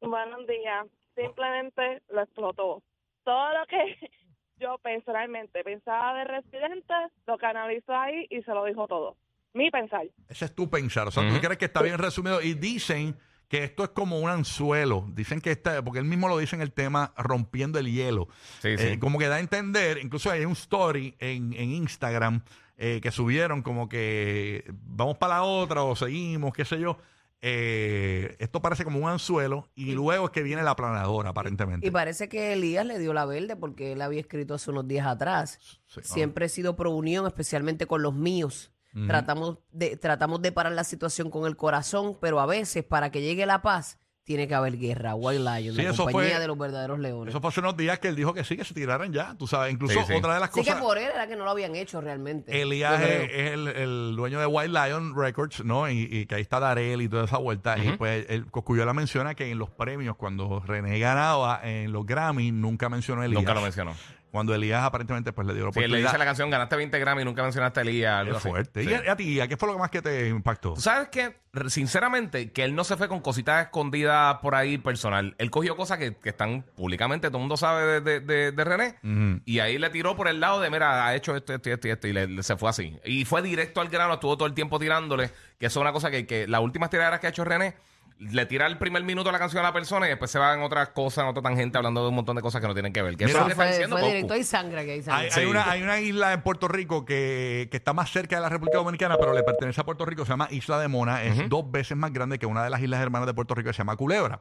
Buenos 0.00 0.46
días. 0.46 0.86
Simplemente 1.14 2.02
lo 2.10 2.22
explotó. 2.22 2.82
Todo 3.24 3.58
lo 3.58 3.66
que 3.66 3.96
yo 4.58 4.78
personalmente 4.78 5.64
pensaba 5.64 6.18
de 6.18 6.24
Residente, 6.24 6.94
lo 7.26 7.38
canalizó 7.38 7.94
ahí 7.94 8.26
y 8.30 8.42
se 8.42 8.52
lo 8.52 8.64
dijo 8.64 8.86
todo. 8.86 9.16
Mi 9.52 9.70
pensar. 9.70 10.06
Ese 10.28 10.44
es 10.44 10.54
tu 10.54 10.68
pensar. 10.68 11.08
O 11.08 11.10
sea, 11.10 11.26
tú 11.26 11.40
crees 11.40 11.56
que 11.56 11.64
está 11.64 11.80
bien 11.80 11.96
resumido. 11.96 12.42
Y 12.42 12.52
dicen 12.52 13.16
que 13.48 13.64
esto 13.64 13.84
es 13.84 13.90
como 13.90 14.18
un 14.18 14.28
anzuelo. 14.28 15.06
Dicen 15.12 15.40
que 15.40 15.52
está, 15.52 15.82
porque 15.82 16.00
él 16.00 16.04
mismo 16.04 16.28
lo 16.28 16.38
dice 16.38 16.56
en 16.56 16.62
el 16.62 16.72
tema 16.72 17.12
rompiendo 17.16 17.78
el 17.78 17.92
hielo. 17.92 18.28
Sí, 18.60 18.76
sí. 18.76 18.86
Eh, 18.86 18.98
como 18.98 19.18
que 19.18 19.28
da 19.28 19.36
a 19.36 19.40
entender, 19.40 19.98
incluso 20.02 20.30
hay 20.30 20.44
un 20.44 20.52
story 20.52 21.14
en, 21.18 21.52
en 21.52 21.70
Instagram 21.70 22.42
eh, 22.78 23.00
que 23.02 23.10
subieron 23.10 23.62
como 23.62 23.88
que 23.88 24.64
vamos 24.84 25.16
para 25.16 25.36
la 25.36 25.42
otra 25.44 25.82
o 25.82 25.96
seguimos, 25.96 26.52
qué 26.52 26.64
sé 26.64 26.78
yo. 26.78 26.98
Eh, 27.40 28.34
esto 28.38 28.60
parece 28.60 28.82
como 28.82 28.98
un 28.98 29.08
anzuelo 29.08 29.68
y 29.74 29.92
luego 29.92 30.26
es 30.26 30.30
que 30.30 30.42
viene 30.42 30.62
la 30.62 30.74
planadora, 30.74 31.30
aparentemente. 31.30 31.86
Y 31.86 31.90
parece 31.90 32.28
que 32.28 32.52
Elías 32.52 32.84
le 32.84 32.98
dio 32.98 33.12
la 33.12 33.24
verde 33.24 33.56
porque 33.56 33.92
él 33.92 34.02
había 34.02 34.20
escrito 34.20 34.54
hace 34.54 34.70
unos 34.70 34.88
días 34.88 35.06
atrás. 35.06 35.58
Sí, 35.86 36.00
ah. 36.00 36.02
Siempre 36.02 36.46
he 36.46 36.48
sido 36.48 36.76
pro 36.76 36.90
unión, 36.90 37.26
especialmente 37.26 37.86
con 37.86 38.02
los 38.02 38.14
míos. 38.14 38.72
Tratamos, 39.06 39.58
de, 39.72 39.96
tratamos 39.96 40.40
de 40.40 40.52
parar 40.52 40.72
la 40.72 40.84
situación 40.84 41.30
con 41.30 41.46
el 41.46 41.56
corazón, 41.56 42.16
pero 42.20 42.40
a 42.40 42.46
veces 42.46 42.82
para 42.84 43.10
que 43.10 43.20
llegue 43.20 43.44
la 43.46 43.60
paz 43.62 43.98
tiene 44.24 44.48
que 44.48 44.56
haber 44.56 44.76
guerra. 44.76 45.14
White 45.14 45.38
Lion, 45.38 45.76
Sí, 45.76 45.82
la 45.82 45.90
eso 45.90 46.02
compañía 46.02 46.30
fue- 46.32 46.40
de 46.40 46.46
los 46.48 46.58
verdaderos 46.58 46.98
leones. 46.98 47.30
Eso 47.32 47.40
fue 47.40 47.50
hace 47.50 47.60
unos 47.60 47.76
días 47.76 48.00
que 48.00 48.08
él 48.08 48.16
dijo 48.16 48.34
que 48.34 48.42
sí, 48.42 48.56
que 48.56 48.64
se 48.64 48.74
tiraran 48.74 49.12
ya. 49.12 49.36
Tú 49.38 49.46
sabes, 49.46 49.72
incluso 49.72 49.94
Sí, 50.00 50.00
sí. 50.04 50.14
otra 50.14 50.34
de 50.34 50.40
las 50.40 50.48
Así 50.50 50.58
cosas. 50.60 50.74
que 50.74 50.80
por 50.82 50.98
él 50.98 51.10
era 51.14 51.28
que 51.28 51.36
no 51.36 51.44
lo 51.44 51.50
habían 51.52 51.76
hecho 51.76 52.00
realmente. 52.00 52.60
Elías 52.60 53.00
es, 53.02 53.30
el, 53.52 53.68
el 53.68 54.16
dueño 54.16 54.40
de 54.40 54.46
White 54.46 54.70
Lion 54.72 55.14
Records, 55.16 55.64
¿no? 55.64 55.88
Y, 55.88 56.08
y 56.10 56.26
que 56.26 56.34
ahí 56.34 56.42
está 56.42 56.58
Darel 56.58 57.02
y 57.02 57.08
toda 57.08 57.26
esa 57.26 57.38
vuelta. 57.38 57.78
Y 57.78 57.92
pues 57.96 58.26
el 58.28 58.50
Coscuyola 58.50 58.92
menciona 58.94 59.36
que 59.36 59.48
en 59.48 59.58
los 59.60 59.70
premios, 59.70 60.16
cuando 60.16 60.58
René 60.58 60.98
ganaba 60.98 61.60
en 61.62 61.92
los 61.92 62.04
Grammy, 62.04 62.50
nunca 62.50 62.88
mencionó 62.88 63.22
a 63.22 63.26
Elías. 63.26 63.40
Nunca 63.42 63.54
lo 63.54 63.60
mencionó. 63.60 63.92
Cuando 64.36 64.54
Elías 64.54 64.82
aparentemente 64.84 65.32
pues 65.32 65.46
le 65.46 65.54
dio 65.54 65.64
la 65.66 65.72
Sí, 65.72 65.80
le 65.88 65.98
dice 65.98 66.18
la 66.18 66.24
canción, 66.26 66.50
ganaste 66.50 66.76
20 66.76 66.98
Grammy 66.98 67.22
y 67.22 67.24
nunca 67.24 67.42
mencionaste 67.42 67.80
a 67.80 67.82
Elías. 67.82 68.20
algo 68.20 68.36
así. 68.36 68.48
fuerte. 68.48 68.82
Sí. 68.84 68.90
¿Y 68.90 68.94
a, 69.08 69.12
a 69.12 69.16
ti, 69.16 69.40
¿a 69.40 69.48
qué 69.48 69.56
fue 69.56 69.68
lo 69.72 69.78
más 69.78 69.90
que 69.90 70.02
te 70.02 70.28
impactó? 70.28 70.74
Tú 70.74 70.80
sabes 70.82 71.08
que, 71.08 71.34
sinceramente, 71.68 72.52
que 72.52 72.64
él 72.64 72.74
no 72.74 72.84
se 72.84 72.96
fue 72.96 73.08
con 73.08 73.20
cositas 73.20 73.64
escondidas 73.64 74.36
por 74.42 74.54
ahí 74.54 74.78
personal. 74.78 75.34
Él 75.38 75.50
cogió 75.50 75.76
cosas 75.76 75.98
que, 75.98 76.14
que 76.16 76.30
están 76.30 76.62
públicamente, 76.74 77.28
todo 77.28 77.38
el 77.38 77.42
mundo 77.42 77.56
sabe 77.56 77.86
de, 77.86 78.00
de- 78.00 78.20
de- 78.20 78.52
de 78.52 78.64
René. 78.64 78.96
Ujú. 79.02 79.40
Y 79.44 79.58
ahí 79.60 79.78
le 79.78 79.90
tiró 79.90 80.16
por 80.16 80.28
el 80.28 80.40
lado 80.40 80.60
de, 80.60 80.70
mira, 80.70 81.06
ha 81.06 81.14
hecho 81.14 81.36
esto, 81.36 81.54
esto, 81.54 81.68
y 81.68 81.72
esto, 81.72 81.88
y 81.88 81.90
esto. 81.90 82.06
Y 82.08 82.12
le- 82.12 82.26
le- 82.28 82.42
se 82.42 82.56
fue 82.56 82.70
así. 82.70 82.98
Y 83.04 83.24
fue 83.24 83.42
directo 83.42 83.80
al 83.80 83.88
grano, 83.88 84.14
estuvo 84.14 84.36
todo 84.36 84.46
el 84.48 84.54
tiempo 84.54 84.78
tirándole. 84.78 85.30
Que 85.58 85.66
eso 85.66 85.80
es 85.80 85.82
una 85.82 85.92
cosa 85.92 86.10
que, 86.10 86.26
que 86.26 86.46
las 86.46 86.60
últimas 86.60 86.90
tiraderas 86.90 87.20
que 87.20 87.26
ha 87.26 87.30
hecho 87.30 87.44
René, 87.44 87.74
le 88.18 88.46
tira 88.46 88.66
el 88.66 88.78
primer 88.78 89.02
minuto 89.04 89.28
de 89.28 89.32
la 89.32 89.38
canción 89.38 89.60
a 89.64 89.68
la 89.68 89.72
persona 89.74 90.06
y 90.06 90.08
después 90.08 90.30
se 90.30 90.38
va 90.38 90.54
en 90.54 90.62
otras 90.62 90.88
cosas, 90.90 91.24
en 91.24 91.28
otra 91.30 91.42
tangente, 91.42 91.76
hablando 91.76 92.02
de 92.02 92.08
un 92.08 92.14
montón 92.14 92.34
de 92.36 92.42
cosas 92.42 92.60
que 92.62 92.66
no 92.66 92.72
tienen 92.74 92.92
que 92.92 93.02
ver. 93.02 93.16
Que 93.16 93.26
Mira, 93.26 93.38
eso 93.38 93.38
es 93.38 93.42
lo 93.42 93.46
que 93.46 93.52
está 93.52 93.62
fue, 93.64 93.72
diciendo 93.72 93.96
fue 93.96 94.00
Coscu. 94.00 94.14
directo, 94.14 94.34
hay 94.34 94.44
sangre 94.44 94.84
que 94.86 94.92
hay 94.92 95.02
sangre. 95.02 95.24
Hay, 95.26 95.30
Sí. 95.30 95.44
una, 95.44 95.70
hay 95.70 95.82
una 95.82 96.00
isla 96.00 96.32
en 96.32 96.42
Puerto 96.42 96.66
Rico 96.68 97.04
que, 97.04 97.68
que 97.70 97.76
está 97.76 97.92
más 97.92 98.10
cerca 98.10 98.36
de 98.36 98.42
la 98.42 98.48
República 98.48 98.78
Dominicana, 98.78 99.16
pero 99.18 99.34
le 99.34 99.42
pertenece 99.42 99.80
a 99.80 99.84
Puerto 99.84 100.06
Rico, 100.06 100.24
se 100.24 100.30
llama 100.30 100.48
Isla 100.50 100.78
de 100.78 100.88
Mona, 100.88 101.22
es 101.24 101.48
dos 101.50 101.70
veces 101.70 101.96
más 101.96 102.12
grande 102.12 102.38
que 102.38 102.46
una 102.46 102.64
de 102.64 102.70
las 102.70 102.80
islas 102.80 103.00
hermanas 103.02 103.26
de 103.26 103.34
Puerto 103.34 103.54
Rico 103.54 103.68
que 103.68 103.74
se 103.74 103.78
llama 103.78 103.96
Culebra. 103.96 104.40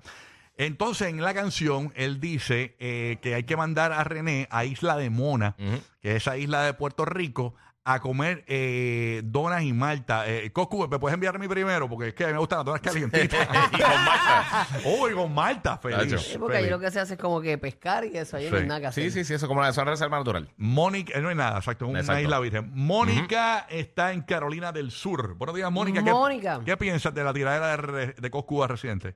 Entonces, 0.57 1.09
en 1.09 1.21
la 1.21 1.33
canción, 1.33 1.91
él 1.97 2.21
dice 2.21 2.75
eh, 2.79 3.17
que 3.21 3.35
hay 3.35 3.43
que 3.43 3.57
mandar 3.57 3.91
a 3.91 4.05
René 4.05 4.47
a 4.51 4.63
Isla 4.63 4.95
de 4.95 5.09
Mona, 5.09 5.55
que 6.01 6.11
es 6.11 6.15
esa 6.17 6.37
isla 6.37 6.63
de 6.63 6.73
Puerto 6.73 7.03
Rico, 7.03 7.55
a 7.87 7.99
comer 7.99 8.43
eh, 8.47 9.21
donas 9.23 9.61
y 9.61 9.71
malta. 9.71 10.27
Eh, 10.27 10.51
Coscu, 10.51 10.87
¿me 10.87 10.97
puedes 10.97 11.13
enviar 11.13 11.35
a 11.35 11.37
mí 11.39 11.47
primero? 11.47 11.87
Porque 11.87 12.07
es 12.09 12.13
que 12.15 12.23
a 12.23 12.27
mí 12.27 12.33
me 12.33 12.39
gustan 12.39 12.57
las 12.59 12.65
donas 12.65 12.81
calientitas. 12.81 13.47
y 13.71 13.79
con 13.79 14.03
Marta. 14.05 14.67
oh, 14.85 15.07
y 15.09 15.13
con 15.13 15.33
malta, 15.33 15.77
feliz. 15.81 16.19
Sí, 16.19 16.37
porque 16.39 16.57
ahí 16.57 16.63
feliz. 16.63 16.71
lo 16.71 16.79
que 16.79 16.89
se 16.89 16.99
hace 16.99 17.13
es 17.13 17.19
como 17.19 17.39
que 17.41 17.59
pescar 17.59 18.03
y 18.05 18.17
eso, 18.17 18.37
ahí 18.37 18.49
no 18.49 18.55
hay 18.57 18.63
Sí. 18.63 18.67
nada 18.67 18.79
que 18.81 18.87
hacer. 18.87 19.03
Sí, 19.03 19.11
sí, 19.11 19.23
sí, 19.23 19.33
eso 19.35 19.47
como 19.47 19.61
la 19.61 19.71
zona 19.71 19.85
de 19.85 19.91
reserva 19.91 20.17
natural. 20.17 20.49
Mónica, 20.57 21.17
eh, 21.17 21.21
no 21.21 21.29
hay 21.29 21.35
nada, 21.35 21.57
exacto, 21.59 21.85
es 21.85 21.91
una 21.91 21.99
Exacto. 21.99 22.21
isla 22.23 22.39
virgen. 22.39 22.71
Mónica 22.73 23.67
está 23.69 24.13
en 24.13 24.23
Carolina 24.23 24.71
del 24.71 24.89
Sur. 24.89 25.35
Buenos 25.35 25.55
días, 25.55 25.71
Mónica. 25.71 26.03
¿Qué- 26.03 26.09
Mónica. 26.11 26.61
¿Qué, 26.65 26.75
piensas 26.77 27.13
de 27.13 27.23
la 27.23 27.33
tiradera 27.33 27.67
de, 27.67 27.77
re- 27.77 28.13
de 28.17 28.31
Coscu 28.31 28.63
a 28.63 28.67
Residente? 28.67 29.15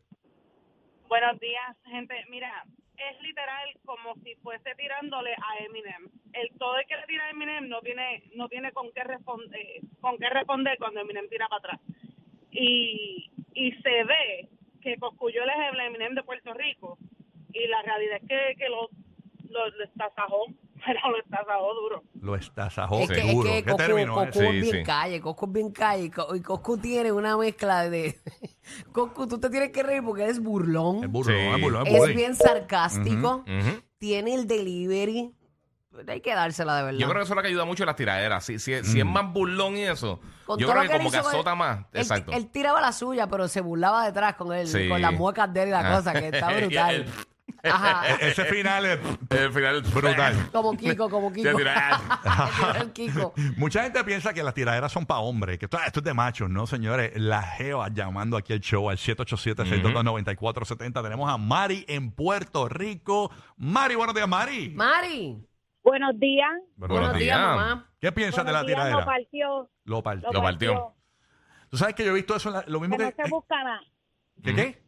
Buenos 1.08 1.40
días, 1.40 1.76
gente. 1.86 2.14
Mira, 2.30 2.52
es 3.12 3.22
literal 3.22 3.70
como 3.86 4.16
si 4.24 4.36
fuese 4.36 4.76
tirándole 4.76 5.34
a 5.34 5.64
Eminem. 5.64 6.10
El 6.34 6.50
todo 6.58 6.78
el 6.78 6.86
que 6.88 6.98
le 6.98 7.06
tira 7.08 7.26
a 7.26 7.30
Eminem 7.32 7.68
no 7.70 7.82
tiene 7.82 8.24
no 8.36 8.48
tiene 8.50 8.72
con 8.72 8.92
qué 8.92 9.04
responder 9.04 9.82
con 10.02 10.18
qué 10.18 10.30
responder 10.30 10.78
cuando 10.78 11.02
Eminem 11.02 11.28
tira 11.30 11.48
para 11.48 11.60
atrás. 11.60 11.82
Y 12.52 13.32
y 13.54 13.72
se 13.74 14.04
ve 14.04 14.50
que 14.82 14.98
Coscuyuela 14.98 15.54
es 15.54 15.74
el 15.74 15.80
Eminem 15.82 16.16
de 16.16 16.24
Puerto 16.24 16.54
Rico 16.54 16.98
y 17.54 17.68
la 17.68 17.82
realidad 17.82 18.18
es 18.22 18.28
que, 18.28 18.56
que 18.58 18.70
lo, 18.70 18.90
lo, 19.50 19.70
lo 19.70 19.84
estasajó, 19.84 20.46
pero 20.86 21.12
lo 21.12 21.20
estasajó 21.20 21.74
duro. 21.74 22.04
Lo 22.22 22.36
estasajó 22.36 23.00
Es 23.00 23.10
que, 23.10 23.20
es 23.20 23.32
duro. 23.34 23.50
que 23.50 23.64
¿Qué 23.64 23.72
Coscu, 23.72 23.78
término 23.78 24.14
Coscu? 24.14 24.40
Sí, 24.40 24.46
es 24.46 24.62
bien 24.62 24.76
sí. 24.76 24.84
calle, 24.84 25.22
Coscu 25.22 25.46
es 25.46 25.52
bien 25.52 25.72
calle. 25.72 26.04
Y 26.06 26.42
Coscu 26.42 26.78
tiene 26.78 27.12
una 27.12 27.38
mezcla 27.38 27.90
de... 27.90 28.16
Coscu, 28.92 29.28
tú 29.28 29.40
te 29.40 29.50
tienes 29.50 29.72
que 29.72 29.84
reír 29.84 30.04
porque 30.04 30.24
eres 30.24 30.40
burlón. 30.40 30.98
Es 30.98 31.26
Sí. 31.26 31.34
es 31.34 31.62
burro, 31.62 31.84
es 31.84 31.92
Es 31.94 31.98
bully. 32.00 32.14
bien 32.16 32.36
sarcástico. 32.36 33.44
Ujú. 33.48 33.82
Tiene 33.98 34.34
el 34.36 34.48
delivery. 34.48 35.34
Hay 36.08 36.22
que 36.22 36.34
dársela 36.34 36.78
de 36.78 36.84
verdad. 36.84 37.00
Yo 37.00 37.08
creo 37.08 37.20
que 37.20 37.24
eso 37.24 37.34
es 37.34 37.36
lo 37.36 37.42
que 37.42 37.48
ayuda 37.50 37.66
mucho 37.66 37.84
en 37.84 37.88
las 37.88 37.96
tiraderas. 37.98 38.46
Si, 38.46 38.58
si, 38.60 38.82
si 38.86 39.00
es 39.00 39.06
más 39.06 39.34
burlón 39.34 39.76
y 39.76 39.84
eso, 39.84 40.20
Con 40.46 40.58
yo 40.58 40.68
todo 40.68 40.74
creo 40.76 40.84
lo 40.84 40.90
que 40.90 40.96
él 40.96 41.00
como 41.02 41.12
que 41.12 41.18
hizo 41.18 41.24
con 41.26 41.34
azota 41.36 41.56
más. 41.56 41.80
Él, 41.92 42.02
Exacto. 42.02 42.32
él 42.32 42.48
tiraba 42.52 42.80
la 42.80 42.92
suya, 42.94 43.28
pero 43.28 43.48
se 43.50 43.60
burlaba 43.60 44.06
detrás 44.06 44.36
con 44.36 44.54
él, 44.54 44.68
Sí. 44.68 44.88
con 44.88 45.02
las 45.02 45.12
muecas 45.14 45.52
de 45.52 45.64
él 45.64 45.68
y 45.70 45.72
la 45.72 45.80
Ah. 45.92 45.98
cosa, 45.98 46.14
que 46.14 46.28
está 46.30 46.52
Y 46.58 46.62
brutal. 46.62 47.06
Ajá. 47.64 48.08
E- 48.10 48.30
Ese 48.30 48.46
final 48.46 48.86
es 48.86 49.00
El 49.30 49.52
final 49.52 49.82
brutal. 49.82 50.50
Como 50.52 50.78
Kiko, 50.78 51.10
como 51.10 51.32
Kiko. 51.34 51.50
El. 51.50 51.58
Mucha 53.58 53.84
gente 53.84 54.04
piensa 54.04 54.34
que 54.34 54.44
las 54.44 54.54
tiraderas 54.54 54.92
son 54.92 55.06
para 55.06 55.20
hombres, 55.22 55.58
que 55.60 55.66
esto, 55.66 55.78
ah, 55.80 55.86
esto 55.86 56.00
es 56.00 56.04
de 56.06 56.14
machos, 56.14 56.50
¿no, 56.50 56.68
señores? 56.68 57.12
La 57.16 57.42
Geo 57.42 57.86
llamando 57.88 58.38
aquí 58.38 58.54
al 58.54 58.60
show 58.62 58.90
al 58.90 58.98
787-622-9470. 58.98 61.04
Tenemos 61.04 61.30
a 61.30 61.38
Mari 61.38 61.86
en 61.88 62.12
Puerto 62.12 62.68
Rico. 62.70 63.32
Mari, 63.58 63.96
buenos 63.96 64.16
días, 64.16 64.28
Mari. 64.28 64.70
Mari, 64.76 65.46
Buenos 65.84 66.20
días. 66.20 66.50
buenos 66.76 67.16
días, 67.18 67.40
mamá. 67.40 67.90
¿Qué 68.00 68.12
piensas 68.12 68.46
de 68.46 68.52
la 68.52 68.60
Buenos 68.64 68.68
días, 68.68 68.78
tiradera? 68.88 69.00
lo 69.00 69.06
partió. 69.06 69.70
Lo 69.86 70.04
partió. 70.04 70.32
Lo 70.32 70.42
partió. 70.42 70.94
Tú 71.70 71.78
sabes 71.78 71.96
que 71.96 72.04
yo 72.04 72.12
he 72.12 72.16
visto 72.16 72.36
eso, 72.36 72.50
en 72.50 72.56
la- 72.56 72.64
lo 72.68 72.80
mismo 72.80 72.98
Que 72.98 73.12
que... 73.12 73.16
no 73.18 73.24
se 73.26 73.30
busca 73.32 73.64
nada. 73.64 73.82
¿Qué 74.44 74.56
qué? 74.56 74.84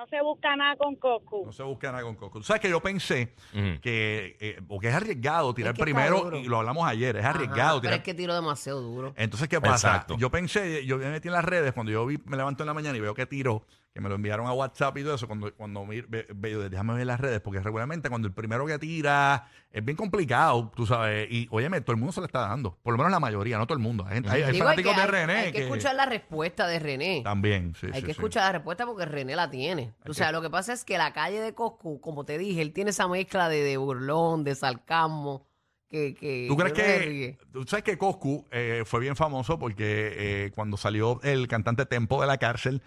No 0.00 0.06
se 0.06 0.18
busca 0.22 0.56
nada 0.56 0.76
con 0.76 0.96
Coco. 0.96 1.42
No 1.44 1.52
se 1.52 1.62
busca 1.62 1.92
nada 1.92 2.02
con 2.02 2.14
Coco. 2.14 2.38
Tú 2.38 2.42
sabes 2.44 2.62
que 2.62 2.70
yo 2.70 2.80
pensé 2.80 3.34
Ujú. 3.52 3.80
que, 3.82 4.34
eh, 4.40 4.58
porque 4.66 4.88
es 4.88 4.94
arriesgado 4.94 5.52
tirar 5.52 5.74
Es 5.74 5.76
que 5.76 5.82
está 5.82 5.84
primero, 5.84 6.22
duro. 6.24 6.38
y 6.38 6.44
lo 6.44 6.56
hablamos 6.56 6.88
ayer, 6.88 7.16
es 7.18 7.24
arriesgado 7.24 7.60
Ajá, 7.60 7.70
pero 7.72 7.80
tirar 7.82 7.94
es 7.98 8.02
que 8.04 8.14
tiró 8.14 8.34
demasiado 8.34 8.80
duro. 8.80 9.12
Entonces, 9.16 9.46
¿qué 9.50 9.60
pasa? 9.60 9.88
Exacto. 9.88 10.16
Yo 10.16 10.30
pensé, 10.30 10.86
yo 10.86 10.96
me 10.96 11.10
metí 11.10 11.28
en 11.28 11.34
las 11.34 11.44
redes, 11.44 11.74
cuando 11.74 11.92
yo 11.92 12.06
vi, 12.06 12.16
me 12.24 12.38
levanto 12.38 12.62
en 12.62 12.68
la 12.68 12.72
mañana 12.74 12.96
y 12.96 13.00
veo 13.02 13.12
que 13.12 13.26
tiró, 13.26 13.66
que 13.92 14.00
me 14.00 14.08
lo 14.08 14.14
enviaron 14.14 14.46
a 14.46 14.52
WhatsApp 14.52 14.96
y 14.98 15.02
todo 15.02 15.16
eso, 15.16 15.26
cuando, 15.26 15.52
cuando 15.54 15.84
me, 15.84 16.00
déjame 16.02 16.94
ver 16.94 17.06
las 17.06 17.18
redes, 17.18 17.40
porque 17.40 17.58
regularmente 17.60 18.08
cuando 18.08 18.28
el 18.28 18.34
primero 18.34 18.64
que 18.64 18.78
tira 18.78 19.48
es 19.72 19.84
bien 19.84 19.96
complicado, 19.96 20.70
tú 20.76 20.86
sabes, 20.86 21.26
y 21.28 21.48
óyeme, 21.50 21.80
todo 21.80 21.92
el 21.92 21.98
mundo 21.98 22.12
se 22.12 22.20
le 22.20 22.26
está 22.26 22.40
dando, 22.42 22.78
por 22.84 22.92
lo 22.92 22.98
menos 22.98 23.10
la 23.10 23.18
mayoría, 23.18 23.58
no 23.58 23.66
todo 23.66 23.76
el 23.76 23.82
mundo. 23.82 24.04
Hay, 24.06 24.14
gente- 24.14 24.30
hay- 24.30 24.42
hay 24.42 24.52
Digo, 24.52 24.68
hay 24.68 24.76
fanáticos 24.76 24.94
que- 24.94 25.00
de 25.00 25.06
René 25.08 25.32
Hay 25.38 25.46
que, 25.46 25.58
que 25.58 25.64
escuchar 25.64 25.96
la 25.96 26.06
respuesta 26.06 26.68
de 26.68 26.78
René. 26.78 27.22
también, 27.24 27.74
sí, 27.74 27.86
Hay 27.86 27.94
sí, 27.94 28.00
que 28.02 28.06
sí. 28.06 28.10
escuchar 28.12 28.44
la 28.44 28.52
respuesta 28.52 28.86
porque 28.86 29.06
René 29.06 29.34
la 29.34 29.50
tiene. 29.50 29.92
O 30.08 30.14
sea, 30.14 30.30
lo 30.30 30.40
que 30.40 30.50
pasa 30.50 30.72
es 30.72 30.84
que 30.84 30.96
la 30.96 31.12
calle 31.12 31.40
de 31.40 31.52
Coscu, 31.54 32.00
como 32.00 32.24
te 32.24 32.38
dije, 32.38 32.62
él 32.62 32.72
tiene 32.72 32.90
esa 32.90 33.08
mezcla 33.08 33.48
de, 33.48 33.60
de 33.64 33.76
burlón, 33.76 34.44
de 34.44 34.54
sarcasmo, 34.54 35.46
que, 35.88 36.14
que 36.14 36.46
¿Tú 36.48 36.56
crees 36.56 36.72
que, 36.72 37.38
tú 37.52 37.64
sabes 37.66 37.82
que 37.82 37.98
Coscu 37.98 38.46
eh, 38.52 38.84
fue 38.86 39.00
bien 39.00 39.16
famoso 39.16 39.58
porque 39.58 40.44
eh, 40.46 40.52
cuando 40.54 40.76
salió 40.76 41.18
el 41.24 41.48
cantante 41.48 41.84
Tempo 41.86 42.20
de 42.20 42.28
la 42.28 42.38
cárcel, 42.38 42.80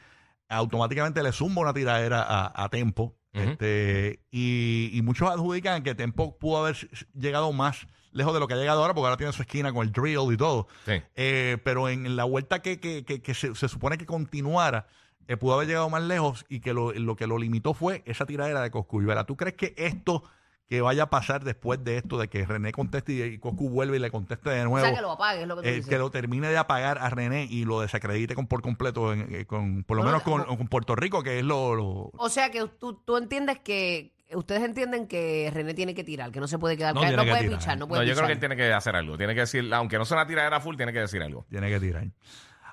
automáticamente 0.56 1.22
le 1.24 1.32
zumba 1.32 1.62
una 1.62 1.74
tiradera 1.74 2.22
a, 2.24 2.64
a 2.64 2.70
Tempo. 2.70 3.16
Este, 3.52 4.24
y, 4.32 4.92
y 4.94 5.02
muchos 5.02 5.30
adjudican 5.30 5.82
que 5.84 5.96
Tempo 5.96 6.38
pudo 6.38 6.60
haber 6.60 6.76
llegado 7.14 7.52
más 7.52 7.88
lejos 8.12 8.32
de 8.34 8.40
lo 8.40 8.48
que 8.48 8.54
ha 8.54 8.58
llegado 8.58 8.82
ahora, 8.82 8.94
porque 8.94 9.06
ahora 9.08 9.18
tiene 9.18 9.34
su 9.34 9.42
esquina 9.42 9.74
con 9.74 9.86
el 9.88 9.92
drill 9.92 10.32
y 10.32 10.38
todo. 10.38 10.68
Sí. 10.86 11.02
Eh, 11.16 11.58
pero 11.64 11.90
en 11.90 12.16
la 12.16 12.26
vuelta 12.26 12.62
que, 12.62 12.80
que- 12.80 13.04
que- 13.06 13.22
que 13.24 13.34
se, 13.34 13.56
se 13.56 13.68
supone 13.68 13.98
que 13.98 14.06
continuara, 14.06 14.86
eh, 15.28 15.36
pudo 15.38 15.56
haber 15.56 15.68
llegado 15.68 15.90
más 15.90 16.04
lejos 16.04 16.46
y 16.48 16.60
que 16.60 16.74
lo, 16.74 16.92
lo 16.94 17.16
que 17.16 17.26
lo 17.26 17.40
limitó 17.40 17.74
fue 17.74 18.04
esa 18.06 18.26
tiradera 18.28 18.62
de 18.62 18.70
Coscu. 18.70 19.02
Y 19.02 19.06
verá, 19.06 19.24
¿tú 19.24 19.36
crees 19.36 19.56
que 19.56 19.74
esto 19.78 20.24
que 20.70 20.82
vaya 20.82 21.04
a 21.04 21.10
pasar 21.10 21.44
después 21.44 21.84
de 21.84 21.98
esto, 21.98 22.18
de 22.18 22.30
que 22.30 22.46
René 22.46 22.72
conteste 22.72 23.12
y, 23.14 23.22
y 23.22 23.38
Coscu 23.38 23.70
vuelve 23.70 23.98
y 23.98 24.00
le 24.00 24.10
conteste 24.10 24.50
de 24.50 24.62
O 24.62 24.70
nuevo? 24.70 24.86
sea, 24.88 24.96
que 24.96 25.02
lo 25.02 25.12
apague, 25.12 25.42
es 25.42 25.48
lo 25.48 25.56
que 25.58 25.62
tú 25.64 25.68
eh, 25.68 25.74
dices. 25.74 25.90
que 25.90 25.98
lo 25.98 26.10
termine 26.10 26.48
de 26.50 26.58
apagar 26.58 26.98
a 27.00 27.10
René 27.10 27.46
y 27.50 27.66
lo 27.66 27.82
desacredite 27.82 28.34
con, 28.34 28.48
por 28.48 28.62
completo, 28.62 29.14
en- 29.14 29.28
eh, 29.36 29.46
con, 29.46 29.84
por 29.84 29.98
lo 29.98 30.04
Bueno, 30.04 30.18
menos 30.20 30.24
con, 30.24 30.42
o- 30.54 30.58
con 30.58 30.68
Puerto 30.68 30.96
Rico, 30.96 31.22
que 31.22 31.40
es 31.40 31.46
lo... 31.46 31.76
lo- 31.76 32.12
O 32.18 32.30
sea, 32.30 32.50
que 32.50 32.66
tú, 32.80 32.94
tú 33.06 33.18
entiendes 33.18 33.60
que... 33.60 34.14
Ustedes 34.34 34.64
entienden 34.64 35.08
que 35.08 35.52
René 35.54 35.76
tiene 35.76 35.94
que 35.94 36.04
tirar, 36.04 36.32
que 36.32 36.40
no 36.40 36.48
se 36.48 36.58
puede 36.58 36.76
quedar 36.76 36.96
No 36.96 37.02
no 37.04 37.08
que 37.08 37.16
puede 37.30 37.42
tirar. 37.44 37.60
pichar, 37.60 37.78
no 37.78 37.82
No, 37.86 37.88
puede 37.90 38.08
yo 38.08 38.16
creo 38.16 38.26
que 38.26 38.32
él 38.34 38.40
pichar. 38.40 38.50
tiene 38.50 38.56
que 38.56 38.74
hacer 38.74 38.96
algo. 38.96 39.16
Tiene 39.16 39.36
que 39.36 39.42
decir, 39.42 39.72
aunque 39.76 40.00
no 40.00 40.06
sea 40.06 40.18
una 40.18 40.26
tiradera 40.26 40.60
full, 40.60 40.76
tiene 40.76 40.92
que 40.92 41.02
decir 41.02 41.22
algo. 41.22 41.46
tiene 41.52 41.70
que 41.70 41.80
tirar. 41.80 42.02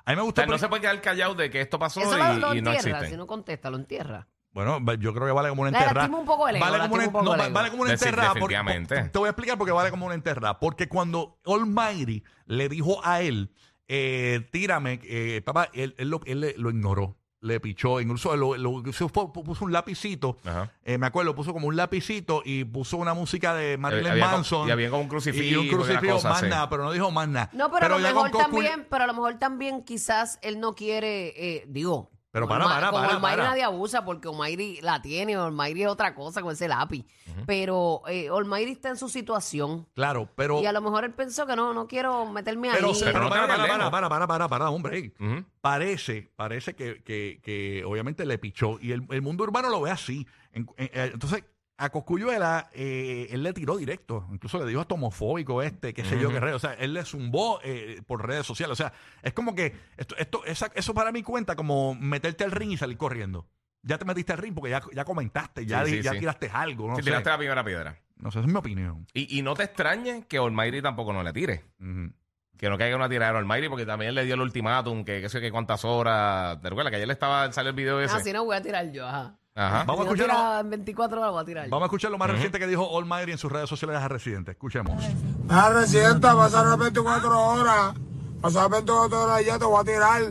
A 0.05 0.11
mí 0.11 0.15
me 0.15 0.21
O 0.21 0.25
gusta... 0.25 0.41
sea, 0.41 0.49
no 0.49 0.57
se 0.57 0.67
puede 0.69 0.81
quedar 0.81 0.99
callado 1.01 1.35
de 1.35 1.51
que 1.51 1.61
esto 1.61 1.77
pasó 1.77 1.99
Eso 2.01 2.17
lo, 2.17 2.33
lo 2.39 2.55
y, 2.55 2.57
y 2.57 2.61
no 2.63 2.71
entierra, 2.71 2.97
existe. 2.97 3.09
si 3.11 3.17
no 3.17 3.27
contesta, 3.27 3.69
lo 3.69 3.77
entierra. 3.77 4.27
Bueno, 4.53 4.79
yo 4.99 5.13
creo 5.13 5.27
que 5.27 5.31
vale 5.31 5.49
como 5.49 5.61
una 5.61 5.69
enterrada. 5.69 5.93
lastima 5.93 6.17
un 6.19 6.25
poco 6.25 6.47
el 6.49 6.57
ego, 6.57 6.65
Vale 6.65 6.77
como 6.79 6.93
una, 6.95 7.03
lastima 7.03 7.07
un 7.07 7.11
poco 7.13 7.23
no, 7.25 7.33
el 7.33 7.39
va- 7.39 7.45
ego. 7.45 7.53
vale 7.53 7.69
como 7.69 7.81
una 7.83 7.91
Decir, 7.91 8.07
enterrada. 8.09 8.29
por- 8.33 8.39
definitivamente. 8.49 8.95
por- 8.99 9.09
te 9.09 9.19
voy 9.19 9.27
a 9.27 9.29
explicar 9.29 9.57
por 9.57 9.67
qué 9.67 9.71
vale 9.73 9.89
como 9.91 10.05
una 10.05 10.15
enterrada. 10.15 10.59
Porque 10.59 10.89
cuando 10.89 11.39
Almighty 11.45 12.23
le 12.47 12.67
dijo 12.69 12.99
a 13.05 13.21
él, 13.21 13.51
eh, 13.87 14.47
tírame, 14.51 14.99
eh, 15.03 15.41
papá, 15.45 15.69
él, 15.73 15.95
él 15.97 16.09
lo, 16.09 16.19
él 16.25 16.41
le- 16.41 16.55
lo 16.57 16.69
ignoró. 16.69 17.17
Le 17.43 17.59
pichó, 17.59 17.99
incluso 17.99 18.35
lo, 18.37 18.55
lo- 18.55 18.83
se 18.93 19.09
fue- 19.09 19.33
puso 19.33 19.65
un 19.65 19.71
lapicito, 19.71 20.37
Ajá. 20.45 20.71
eh, 20.83 20.99
me 20.99 21.07
acuerdo, 21.07 21.33
puso 21.33 21.53
como 21.53 21.67
un 21.67 21.75
lapicito 21.75 22.43
y 22.45 22.65
puso 22.65 22.97
una 22.97 23.15
música 23.15 23.55
de 23.55 23.79
Marilyn 23.79 24.11
Había 24.11 24.25
como- 24.25 24.35
Manson. 24.37 24.67
y 24.67 24.71
había 24.71 24.91
como 24.91 25.01
un 25.01 25.07
crucifijo 25.07 25.43
Y 25.43 25.55
un 25.55 25.65
y 25.65 25.69
una 25.69 25.77
crucifijo, 25.77 26.13
cosa 26.17 26.29
más 26.29 26.37
así. 26.43 26.49
nada, 26.51 26.69
pero 26.69 26.83
no 26.83 26.91
dijo 26.91 27.09
más 27.09 27.27
nada. 27.27 27.49
No, 27.53 27.71
pero, 27.71 27.87
a 27.87 27.89
lo 27.89 27.99
ya 27.99 28.09
mejor 28.09 28.29
Coscu- 28.29 28.41
también, 28.43 28.85
pero 28.91 29.05
a 29.05 29.07
lo 29.07 29.13
mejor 29.13 29.39
también 29.39 29.83
quizás 29.83 30.37
él 30.43 30.59
no 30.59 30.75
quiere, 30.75 31.29
eh, 31.35 31.65
digo. 31.67 32.10
Pero 32.31 32.47
con 32.47 32.57
para, 32.57 32.69
para, 32.69 32.91
con 32.91 33.01
para, 33.01 33.15
Olmairi 33.15 33.37
para. 33.37 33.49
nadie 33.49 33.63
abusa 33.63 34.05
porque 34.05 34.29
Olmairi 34.29 34.79
la 34.81 35.01
tiene, 35.01 35.37
Olmairi 35.37 35.83
es 35.83 35.89
otra 35.89 36.15
cosa 36.15 36.41
con 36.41 36.53
ese 36.53 36.67
lápiz. 36.67 37.05
Pero 37.45 38.03
eh, 38.07 38.29
Olmairi 38.29 38.71
está 38.71 38.89
en 38.89 38.97
su 38.97 39.09
situación. 39.09 39.87
Claro, 39.93 40.29
pero... 40.35 40.61
Y 40.61 40.65
a 40.65 40.71
lo 40.71 40.81
mejor 40.81 41.03
él 41.03 41.11
pensó 41.13 41.45
que 41.45 41.55
no, 41.55 41.73
no 41.73 41.87
quiero 41.87 42.25
meterme 42.31 42.69
ahí. 42.69 42.75
Pero, 42.75 42.87
no 43.19 43.29
para, 43.29 43.47
te 43.47 43.57
para, 43.91 44.07
para, 44.09 44.27
para, 44.27 44.47
para. 44.47 44.69
Ujú. 44.69 45.45
Parece, 45.61 46.31
parece 46.35 46.75
que, 46.75 47.03
que, 47.03 47.39
que 47.43 47.83
obviamente 47.85 48.25
le 48.25 48.37
pichó. 48.37 48.77
Y 48.81 48.91
el, 48.91 49.05
el 49.09 49.21
mundo 49.21 49.43
urbano 49.43 49.69
lo 49.69 49.81
ve 49.81 49.91
así. 49.91 50.25
En- 50.53 50.67
en- 50.77 50.89
eh, 50.93 51.09
entonces, 51.13 51.43
a 51.83 51.89
Coscuyuela, 51.89 52.69
eh, 52.73 53.27
él 53.31 53.43
le 53.43 53.53
tiró 53.53 53.77
directo. 53.77 54.27
Incluso 54.31 54.59
le 54.59 54.65
dijo 54.65 54.81
hasta 54.81 54.93
homofóbico 54.95 55.61
este, 55.63 55.93
qué 55.93 56.03
sé 56.05 56.19
yo, 56.19 56.29
qué 56.29 56.39
rey. 56.39 56.53
O 56.53 56.59
sea, 56.59 56.73
él 56.73 56.93
le 56.93 57.03
zumbó 57.05 57.59
eh, 57.63 58.01
por 58.05 58.25
redes 58.27 58.45
sociales. 58.45 58.73
O 58.73 58.75
sea, 58.75 58.93
es 59.23 59.33
como 59.33 59.55
que 59.55 59.73
esto, 59.97 60.15
esto, 60.17 60.45
esa- 60.45 60.71
eso 60.75 60.93
para 60.93 61.11
mí 61.11 61.23
cuenta 61.23 61.55
como 61.55 61.95
meterte 61.95 62.43
al 62.43 62.51
ring 62.51 62.71
y 62.71 62.77
salir 62.77 62.97
corriendo. 62.97 63.47
Ya 63.83 63.97
te 63.97 64.05
metiste 64.05 64.31
al 64.31 64.37
ring 64.37 64.53
porque 64.53 64.69
ya, 64.69 64.81
ya 64.93 65.03
comentaste, 65.05 65.65
ya, 65.65 65.83
Sí, 65.83 65.91
di- 65.91 65.97
sí, 65.97 66.03
ya 66.03 66.11
sí. 66.11 66.19
tiraste 66.19 66.49
algo. 66.53 66.87
No 66.87 66.95
Si 66.97 67.01
sé. 67.01 67.05
tiraste 67.05 67.29
la 67.29 67.37
primera 67.37 67.63
piedra. 67.63 67.97
No 68.17 68.29
sé, 68.29 68.37
esa 68.39 68.47
es 68.47 68.53
mi 68.53 68.59
opinión. 68.59 69.07
Y, 69.13 69.39
y 69.39 69.41
no 69.41 69.55
te 69.55 69.63
extrañe 69.63 70.25
que 70.27 70.37
Olmairi 70.37 70.81
tampoco 70.83 71.11
no 71.13 71.23
le 71.23 71.33
tire. 71.33 71.65
Ujú. 71.79 72.13
Que 72.57 72.69
no 72.69 72.77
caiga 72.77 72.95
una 72.95 73.09
tiradera 73.09 73.39
a 73.39 73.41
Olmairi 73.41 73.69
porque 73.69 73.87
también 73.87 74.13
le 74.13 74.23
dio 74.23 74.35
el 74.35 74.41
ultimátum, 74.41 75.03
que 75.03 75.19
qué 75.19 75.29
sé 75.29 75.39
yo, 75.39 75.41
que 75.41 75.51
cuántas 75.51 75.83
horas. 75.83 76.61
¿Te 76.61 76.69
recuerdas 76.69 76.91
que 76.91 76.97
ayer 76.97 77.07
le 77.07 77.13
estaba, 77.13 77.51
salió 77.51 77.71
el 77.71 77.75
video 77.75 77.99
ese? 77.99 78.13
Ah, 78.15 78.19
si 78.19 78.31
no 78.31 78.45
voy 78.45 78.55
a 78.55 78.61
tirar 78.61 78.91
yo, 78.91 79.07
ajá. 79.07 79.35
Ajá. 79.55 79.83
Vamos 79.85 80.01
a 80.01 80.03
escucharlo. 80.03 80.33
tira 80.33 80.59
en 80.61 80.69
24 80.69 81.19
horas 81.19 81.31
voy 81.31 81.41
a 81.41 81.45
tirar. 81.45 81.69
Vamos 81.69 81.83
a 81.83 81.87
escuchar 81.87 82.11
lo 82.11 82.17
más 82.17 82.29
reciente 82.29 82.57
que 82.57 82.67
dijo 82.67 82.97
Almighty 82.97 83.31
en 83.31 83.37
sus 83.37 83.51
redes 83.51 83.69
sociales 83.69 83.97
a 83.97 84.07
Residente. 84.07 84.51
Escuchemos. 84.51 85.03
Ah, 85.49 85.69
residenta, 85.73 86.35
pasaron 86.35 86.79
24 86.79 87.39
horas. 87.39 87.95
Pasaron 88.41 88.71
24 88.71 89.23
horas 89.23 89.41
y 89.41 89.45
ya 89.45 89.59
te 89.59 89.65
voy 89.65 89.81
a 89.81 89.83
tirar. 89.83 90.23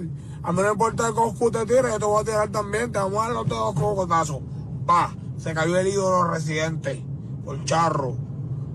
A 0.43 0.53
mí 0.53 0.62
no 0.62 0.73
importa 0.73 1.09
que 1.09 1.15
Coscu 1.15 1.50
te 1.50 1.67
tire, 1.67 1.91
yo 1.91 1.99
te 1.99 2.05
voy 2.05 2.23
a 2.23 2.25
tirar 2.25 2.49
también. 2.49 2.91
Te 2.91 2.99
vamos 2.99 3.19
a 3.23 3.27
dar 3.27 3.33
los 3.33 3.49
dos 3.49 3.75
cocotazos. 3.75 4.41
Pa, 4.87 5.15
se 5.37 5.53
cayó 5.53 5.77
el 5.79 5.87
ídolo 5.87 6.25
residente. 6.25 7.05
Por 7.45 7.62
charro. 7.65 8.17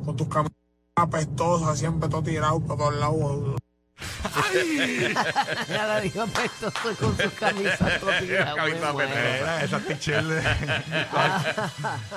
Con 0.05 0.15
tus 0.15 0.27
camisas 0.27 0.55
apestosas, 0.95 1.79
siempre 1.79 2.07
todo 2.07 2.21
tirado 2.21 2.59
por 2.59 2.77
todos 2.77 2.95
lados. 2.95 3.55
Nada, 5.69 6.01
digo 6.01 6.23
apestoso 6.23 6.95
con 6.99 7.17
sus 7.17 7.31
camisas 7.33 7.99
topiras. 7.99 8.55
Camisa 8.55 8.87
me 8.87 8.93
muero. 8.93 9.09
apestosa. 9.11 9.37
Era 9.39 9.63
esa 9.63 9.79
tichel. 9.79 10.41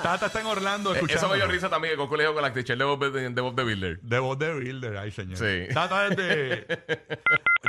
Tata 0.03 0.25
está 0.25 0.41
en 0.41 0.47
Orlando 0.47 0.91
Eso 0.93 1.05
escuchando. 1.05 1.29
me 1.29 1.35
dio 1.37 1.47
risa 1.47 1.69
también 1.69 1.93
que 1.95 1.97
dijo 2.17 2.33
con 2.33 2.41
la 2.41 2.47
actriz 2.49 2.65
de 2.67 2.83
Bob 2.83 3.11
de, 3.11 3.41
Bob 3.41 3.55
Builder. 3.55 3.99
De 4.01 4.19
voz 4.19 4.37
de 4.39 4.53
Builder, 4.53 4.97
ay 4.97 5.11
señor. 5.11 5.37
Sí. 5.37 5.73
Tata 5.73 6.07
es 6.07 6.15
de... 6.17 6.57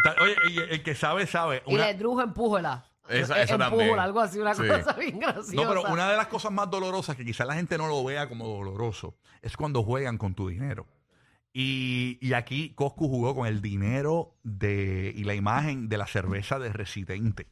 Ta- 0.03 0.17
Oye, 0.23 0.35
y 0.51 0.59
el 0.59 0.83
que 0.83 0.95
sabe, 0.95 1.27
sabe. 1.27 1.63
Y 1.67 1.77
le 1.77 1.95
druje, 1.95 2.25
empújela. 2.25 2.85
Esa- 3.09 3.41
Eh, 3.41 3.45
eso 3.45 3.55
empújela, 3.55 3.69
también. 3.71 3.99
algo 3.99 4.21
así, 4.21 4.39
una 4.39 4.55
Sí. 4.55 4.63
cosa 4.67 4.93
bien 4.95 5.19
graciosa. 5.19 5.53
No, 5.55 5.69
pero 5.69 5.83
una 5.85 6.11
de 6.11 6.17
las 6.17 6.27
cosas 6.29 6.53
más 6.53 6.71
dolorosas 6.71 7.17
que 7.17 7.25
quizás 7.25 7.47
la 7.47 7.55
gente 7.55 7.77
no 7.79 7.87
lo 7.89 8.05
vea 8.05 8.29
como 8.29 8.47
doloroso 8.47 9.15
es 9.43 9.57
cuando 9.57 9.83
juegan 9.83 10.17
con 10.19 10.35
tu 10.35 10.49
dinero. 10.49 10.87
Y, 11.53 12.19
y 12.21 12.33
aquí 12.35 12.71
Coscu 12.75 13.09
jugó 13.09 13.35
con 13.35 13.47
el 13.47 13.61
dinero 13.61 14.37
de, 14.43 15.13
y 15.15 15.25
la 15.25 15.35
imagen 15.35 15.89
de 15.89 15.99
la 15.99 16.07
cerveza 16.07 16.59
de 16.59 16.73
Residente. 16.73 17.49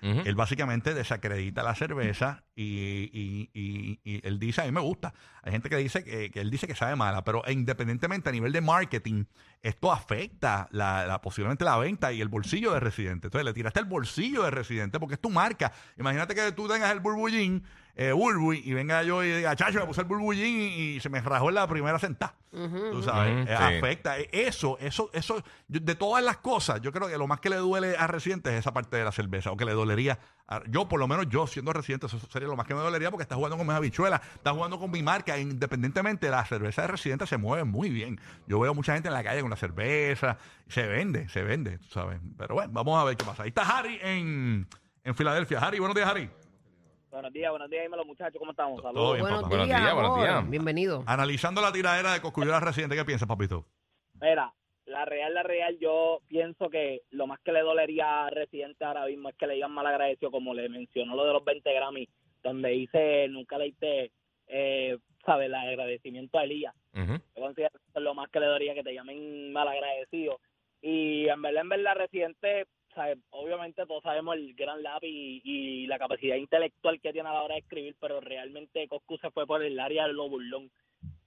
Él 0.00 0.36
básicamente 0.36 0.94
desacredita 0.94 1.64
la 1.64 1.74
cerveza 1.74 2.44
y, 2.62 3.10
y- 3.12 3.50
y- 3.54 4.00
y 4.04 4.26
él 4.26 4.38
dice, 4.38 4.62
a 4.62 4.64
mí 4.64 4.72
me 4.72 4.80
gusta. 4.80 5.14
Hay 5.42 5.52
gente 5.52 5.68
que 5.70 5.76
dice 5.76 6.02
que, 6.04 6.30
que 6.30 6.40
él 6.40 6.50
dice 6.50 6.66
que 6.66 6.74
sabe 6.74 6.96
mala, 6.96 7.22
pero 7.24 7.42
independientemente 7.48 8.28
a 8.28 8.32
nivel 8.32 8.52
de 8.52 8.60
marketing, 8.60 9.24
esto 9.62 9.92
afecta 9.92 10.68
la, 10.72 11.06
la- 11.06 11.20
posiblemente 11.20 11.64
la 11.64 11.76
venta 11.78 12.12
y 12.12 12.20
el 12.20 12.28
bolsillo 12.28 12.72
de 12.72 12.80
Residente. 12.80 13.28
Entonces 13.28 13.44
le 13.44 13.52
tiraste 13.52 13.80
el 13.80 13.86
bolsillo 13.86 14.42
de 14.42 14.50
Residente 14.50 14.98
porque 14.98 15.14
es 15.14 15.20
tu 15.20 15.30
marca. 15.30 15.72
Imagínate 15.98 16.34
que 16.34 16.52
tú 16.52 16.66
tengas 16.68 16.90
el 16.92 17.00
burbullín, 17.00 17.62
eh, 18.00 18.12
Burbuy, 18.12 18.62
y 18.64 18.74
venga 18.74 19.02
yo 19.02 19.24
y 19.24 19.28
diga, 19.32 19.56
chacho, 19.56 19.80
me 19.80 19.86
puse 19.86 20.02
el 20.02 20.06
burbullín 20.06 20.60
y, 20.60 20.66
y 20.96 21.00
se 21.00 21.08
me 21.08 21.20
rajó 21.20 21.48
en 21.48 21.56
la 21.56 21.66
primera 21.66 21.98
sentada. 21.98 22.36
Tú 22.92 23.02
sabes, 23.02 23.34
eh, 23.48 23.56
sí. 23.58 23.76
afecta. 23.78 24.18
Eh, 24.20 24.28
Eso, 24.30 24.78
eso, 24.78 25.10
eso, 25.12 25.42
yo- 25.66 25.80
de 25.80 25.94
todas 25.96 26.22
las 26.22 26.36
cosas, 26.36 26.80
yo 26.80 26.92
creo 26.92 27.08
que 27.08 27.18
lo 27.18 27.26
más 27.26 27.40
que 27.40 27.50
le 27.50 27.56
duele 27.56 27.96
a 27.96 28.06
Residente 28.06 28.50
es 28.50 28.60
esa 28.60 28.72
parte 28.72 28.96
de 28.96 29.02
la 29.04 29.10
cerveza, 29.10 29.50
o 29.50 29.56
que 29.56 29.64
le 29.64 29.72
dolería. 29.72 30.20
Yo, 30.70 30.88
por 30.88 30.98
lo 30.98 31.06
menos 31.06 31.28
yo, 31.28 31.46
siendo 31.46 31.72
Residente, 31.72 32.06
eso 32.06 32.18
sería 32.30 32.48
lo 32.48 32.56
más 32.56 32.66
que 32.66 32.74
me 32.74 32.80
dolería 32.80 33.10
porque 33.10 33.22
está 33.22 33.34
jugando 33.34 33.56
con 33.56 33.66
mis 33.66 33.76
habichuelas, 33.76 34.20
está 34.34 34.52
jugando 34.52 34.78
con 34.78 34.90
mi 34.90 35.02
marca. 35.02 35.36
e 35.36 35.40
Independientemente, 35.42 36.30
la 36.30 36.44
cerveza 36.44 36.82
de 36.82 36.88
Residente 36.88 37.26
se 37.26 37.36
mueve 37.36 37.64
muy 37.64 37.90
bien. 37.90 38.18
Yo 38.46 38.58
veo 38.60 38.74
mucha 38.74 38.94
gente 38.94 39.08
en 39.08 39.14
la 39.14 39.22
calle 39.22 39.40
con 39.42 39.50
la 39.50 39.56
cerveza, 39.56 40.38
se 40.68 40.86
vende, 40.86 41.28
se 41.28 41.42
vende, 41.42 41.78
tú 41.78 41.88
sabes. 41.88 42.20
Pero 42.36 42.54
bueno, 42.54 42.72
vamos 42.72 42.98
a 43.00 43.04
ver 43.04 43.16
qué 43.16 43.24
pasa. 43.24 43.42
Ahí 43.42 43.48
está 43.50 43.62
Harry 43.62 43.98
en, 44.02 44.66
en 45.04 45.14
Filadelfia. 45.14 45.58
Harry, 45.58 45.78
buenos 45.78 45.94
días, 45.94 46.08
Harry. 46.08 46.30
Buenos 47.10 47.32
días, 47.32 47.50
buenos 47.50 47.70
días, 47.70 47.82
dímelo 47.84 48.04
muchachos, 48.04 48.36
¿cómo 48.38 48.50
estamos? 48.50 48.80
Todo 48.82 48.88
Saludos. 48.92 49.12
bien, 49.14 49.22
Buenos 49.22 49.40
papá. 49.42 49.48
Buenos 49.48 49.66
días, 49.66 49.80
días, 49.80 49.94
buenos 49.94 50.12
amor. 50.12 50.26
días. 50.28 50.50
Bienvenido. 50.50 51.02
Analizando 51.06 51.60
la 51.62 51.72
tiradera 51.72 52.12
de 52.12 52.20
Cosculluela 52.20 52.60
Residente, 52.60 52.96
¿qué 52.96 53.04
piensas, 53.04 53.26
papito? 53.26 53.66
Mira, 54.20 54.52
la 54.88 55.04
real, 55.04 55.34
la 55.34 55.42
real, 55.42 55.78
yo 55.78 56.20
pienso 56.28 56.68
que 56.70 57.02
lo 57.10 57.26
más 57.26 57.40
que 57.40 57.52
le 57.52 57.60
dolería 57.60 58.26
a 58.26 58.30
Residente 58.30 58.84
ahora 58.84 59.06
mismo 59.06 59.28
es 59.28 59.36
que 59.36 59.46
le 59.46 59.54
digan 59.54 59.72
mal 59.72 59.86
agradecido, 59.86 60.30
como 60.30 60.54
le 60.54 60.68
mencionó 60.68 61.14
lo 61.14 61.24
de 61.26 61.32
los 61.34 61.44
20 61.44 61.72
Grammy, 61.72 62.08
donde 62.42 62.70
dice, 62.70 63.28
nunca 63.28 63.58
le 63.58 63.68
hice, 63.68 64.10
eh, 64.46 64.98
¿sabes?, 65.24 65.46
el 65.46 65.54
agradecimiento 65.54 66.38
a 66.38 66.44
Elías. 66.44 66.74
Yo 66.94 67.42
considero 67.42 67.70
que 67.70 67.76
eso 67.76 67.98
es 67.98 68.02
lo 68.02 68.14
más 68.14 68.30
que 68.30 68.40
le 68.40 68.46
dolería 68.46 68.74
que 68.74 68.82
te 68.82 68.94
llamen 68.94 69.52
mal 69.52 69.68
agradecido. 69.68 70.40
Y 70.80 71.28
en 71.28 71.42
verdad, 71.42 71.62
en 71.62 71.68
verdad, 71.68 71.96
Residente, 71.96 72.66
¿sabes? 72.94 73.18
obviamente 73.30 73.86
todos 73.86 74.02
sabemos 74.02 74.36
el 74.36 74.54
gran 74.54 74.82
lápiz 74.82 75.08
y, 75.08 75.42
y 75.44 75.86
la 75.86 75.98
capacidad 75.98 76.36
intelectual 76.36 77.00
que 77.00 77.12
tiene 77.12 77.28
a 77.28 77.34
la 77.34 77.42
hora 77.42 77.54
de 77.54 77.60
escribir, 77.60 77.94
pero 78.00 78.20
realmente 78.20 78.88
Coscu 78.88 79.18
se 79.18 79.30
fue 79.30 79.46
por 79.46 79.62
el 79.62 79.78
área 79.78 80.06
de 80.06 80.14
lo 80.14 80.28
burlón. 80.28 80.70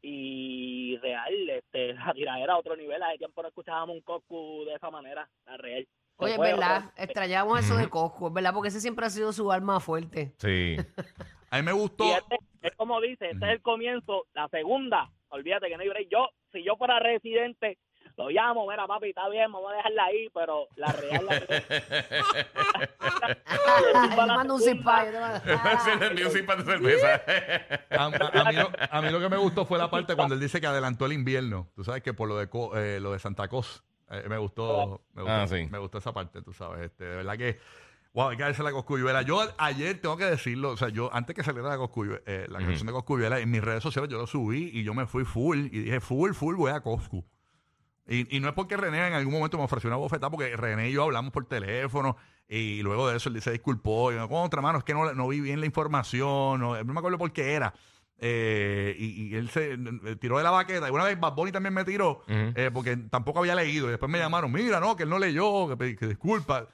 Y 0.02 0.98
real, 0.98 1.50
este, 1.50 1.94
la 1.94 2.14
tiradera 2.14 2.54
a 2.54 2.58
otro 2.58 2.76
nivel. 2.76 3.02
Hace 3.04 3.20
tiempo 3.20 3.42
no 3.42 3.48
escuchábamos 3.50 3.96
un 3.96 4.02
Coscu 4.02 4.66
de 4.66 4.76
esa 4.76 4.90
manera, 4.90 5.30
la 5.46 5.58
real. 5.58 5.88
Oye, 6.18 6.32
es 6.34 6.38
fue 6.38 6.52
verdad, 6.52 6.86
otro- 6.90 7.04
extrañamos 7.04 7.60
eso 7.60 7.76
de 7.78 7.90
Coscu, 7.90 8.28
es 8.28 8.34
verdad, 8.34 8.54
porque 8.54 8.70
ese 8.70 8.80
siempre 8.82 9.06
ha 9.06 9.10
sido 9.10 9.34
su 9.34 9.52
arma 9.52 9.80
fuerte. 9.80 10.34
Sí. 10.38 10.76
A 11.50 11.58
mí 11.58 11.64
me 11.64 11.72
gustó. 11.74 12.06
Y 12.06 12.12
este, 12.12 12.38
es 12.62 12.76
como 12.76 13.02
dice, 13.02 13.30
este 13.32 13.46
es 13.46 13.52
el 13.54 13.62
comienzo, 13.62 14.26
la 14.34 14.48
segunda, 14.50 15.12
olvídate 15.30 15.68
que 15.68 15.76
no 15.78 15.82
hay 15.84 15.90
break. 15.90 16.08
Yo, 16.10 16.30
si 16.52 16.64
yo 16.64 16.76
fuera 16.78 17.00
residente, 17.00 17.78
lo 18.18 18.30
llamo, 18.30 18.68
mira 18.70 18.86
papi, 18.88 19.10
está 19.10 19.28
bien, 19.30 19.52
vamos 19.52 19.72
a 19.72 19.76
dejarla 19.78 20.04
ahí, 20.06 20.30
pero 20.34 20.68
la 20.76 20.92
real, 20.92 21.26
la. 21.26 21.40
Yo 21.40 21.46
te 24.10 24.16
mando 24.28 24.56
un 24.56 24.62
zip 24.62 24.78
yo 24.78 24.84
te 25.12 25.20
mando- 25.20 25.42
Se 25.84 25.96
le 25.96 26.08
envió 26.08 26.28
un 26.28 26.32
zip 26.34 26.50
de 26.52 26.64
cerveza. 26.64 27.22
A, 27.92 28.06
a- 28.06 28.42
a 28.42 28.52
mí 28.52 28.56
lo, 28.56 28.70
a 28.92 29.02
mí 29.02 29.10
lo 29.10 29.20
que 29.20 29.30
me 29.30 29.38
gustó 29.38 29.66
fue 29.66 29.78
la 29.78 29.90
parte 29.90 30.16
cuando 30.16 30.36
él 30.36 30.42
dice 30.42 30.60
que 30.62 30.68
adelantó 30.68 31.06
el 31.06 31.14
invierno. 31.14 31.68
Tú 31.76 31.84
sabes 31.84 32.04
que 32.04 32.14
por 32.14 32.28
lo 32.28 32.38
de, 32.38 32.50
Co- 32.50 32.78
eh, 32.78 33.00
lo 33.00 33.12
de 33.14 33.20
Santa 33.20 33.48
Cos 33.48 33.84
eh, 34.10 34.24
me 34.28 34.38
gustó, 34.38 35.02
me 35.14 35.22
gustó, 35.24 35.36
Ah, 35.36 35.48
sí. 35.48 35.68
me 35.72 35.78
gustó 35.80 35.98
esa 35.98 36.14
parte, 36.14 36.42
tú 36.42 36.54
sabes. 36.54 36.82
Este, 36.86 37.04
de 37.06 37.16
verdad 37.18 37.38
que, 37.38 37.60
wow, 38.14 38.30
hay 38.30 38.38
que 38.38 38.44
darse 38.44 38.64
la 38.64 38.72
Coscuyuela. 38.72 39.22
Yo 39.22 39.42
ayer 39.58 40.00
tengo 40.02 40.18
que 40.18 40.26
decirlo, 40.26 40.72
o 40.72 40.78
sea, 40.78 40.90
yo 40.90 41.10
antes 41.14 41.36
que 41.36 41.44
saliera 41.44 41.70
la 41.70 41.78
Coscuyuela, 41.78 42.22
eh, 42.26 42.46
la 42.50 42.60
canción 42.60 42.88
de 42.88 42.94
Coscuyuela, 42.94 43.40
en 43.40 43.50
mis 43.50 43.64
redes 43.64 43.84
sociales 43.84 44.10
yo 44.12 44.18
lo 44.18 44.28
subí 44.28 44.70
y 44.74 44.84
yo 44.84 44.94
me 44.94 45.06
fui 45.06 45.24
full 45.24 45.58
y 45.72 45.80
dije 45.80 46.00
full, 46.02 46.34
full, 46.34 46.56
voy 46.56 46.72
a 46.72 46.82
Coscu. 46.82 47.24
Y, 48.12 48.36
y 48.36 48.40
no 48.42 48.50
es 48.50 48.54
porque 48.54 48.76
René 48.76 49.08
en 49.08 49.14
algún 49.14 49.34
momento 49.34 49.58
me 49.58 49.64
ofreció 49.64 49.88
una 49.90 49.96
bofetada, 49.96 50.30
porque 50.30 50.56
René 50.58 50.90
y 50.90 50.92
yo 50.92 51.04
hablamos 51.04 51.32
por 51.32 51.46
teléfono 51.46 52.18
y 52.48 52.82
luego 52.82 53.08
de 53.08 53.16
eso 53.16 53.30
él 53.30 53.42
se 53.42 53.52
disculpó. 53.52 54.12
Y 54.12 54.16
me 54.16 54.28
contra, 54.28 54.62
mano, 54.62 54.80
es 54.80 54.84
que 54.84 54.94
no, 54.94 55.14
no 55.14 55.30
vi 55.30 55.40
bien 55.40 55.62
la 55.62 55.66
información, 55.66 56.60
no, 56.60 56.84
no 56.84 56.94
me 56.94 57.00
acuerdo 57.00 57.18
por 57.18 57.32
qué 57.32 57.54
era. 57.54 57.74
Eh, 58.24 58.96
y, 59.00 59.30
y 59.30 59.36
él 59.36 59.50
se 59.50 59.74
eh, 59.74 60.16
tiró 60.20 60.38
de 60.38 60.44
la 60.44 60.52
baqueta. 60.52 60.90
Y 60.90 60.92
una 60.92 61.06
vez 61.06 61.18
Bad 61.20 61.34
Bunny 61.34 61.54
también 61.54 61.74
me 61.74 61.86
tiró, 61.86 62.22
eh, 62.28 62.70
porque 62.74 62.98
tampoco 62.98 63.40
había 63.40 63.56
leído. 63.56 63.88
Y 63.88 63.92
después 63.92 64.12
me 64.12 64.20
llamaron, 64.20 64.52
mira, 64.52 64.82
no, 64.82 64.96
que 64.98 65.04
él 65.04 65.10
no 65.10 65.18
leyó, 65.18 65.76
que, 65.78 65.96
que 65.96 66.08
disculpa. 66.08 66.68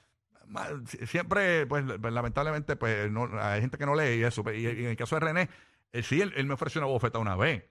Siempre, 1.06 1.68
pues, 1.68 1.86
pues, 2.02 2.14
lamentablemente, 2.14 2.76
pues 2.76 3.12
no, 3.12 3.30
hay 3.40 3.62
gente 3.62 3.78
que 3.78 3.86
no 3.86 3.96
lee 3.96 4.16
y 4.20 4.24
eso. 4.24 4.44
Y, 4.52 4.66
y 4.66 4.68
en 4.68 4.88
el 4.88 4.98
caso 4.98 5.16
de 5.16 5.20
René, 5.20 5.50
eh, 5.94 6.02
sí, 6.02 6.20
él, 6.20 6.34
él 6.36 6.48
me 6.48 6.56
ofreció 6.56 6.82
una 6.82 6.88
bofeta 6.88 7.20
una 7.20 7.36
vez. 7.36 7.64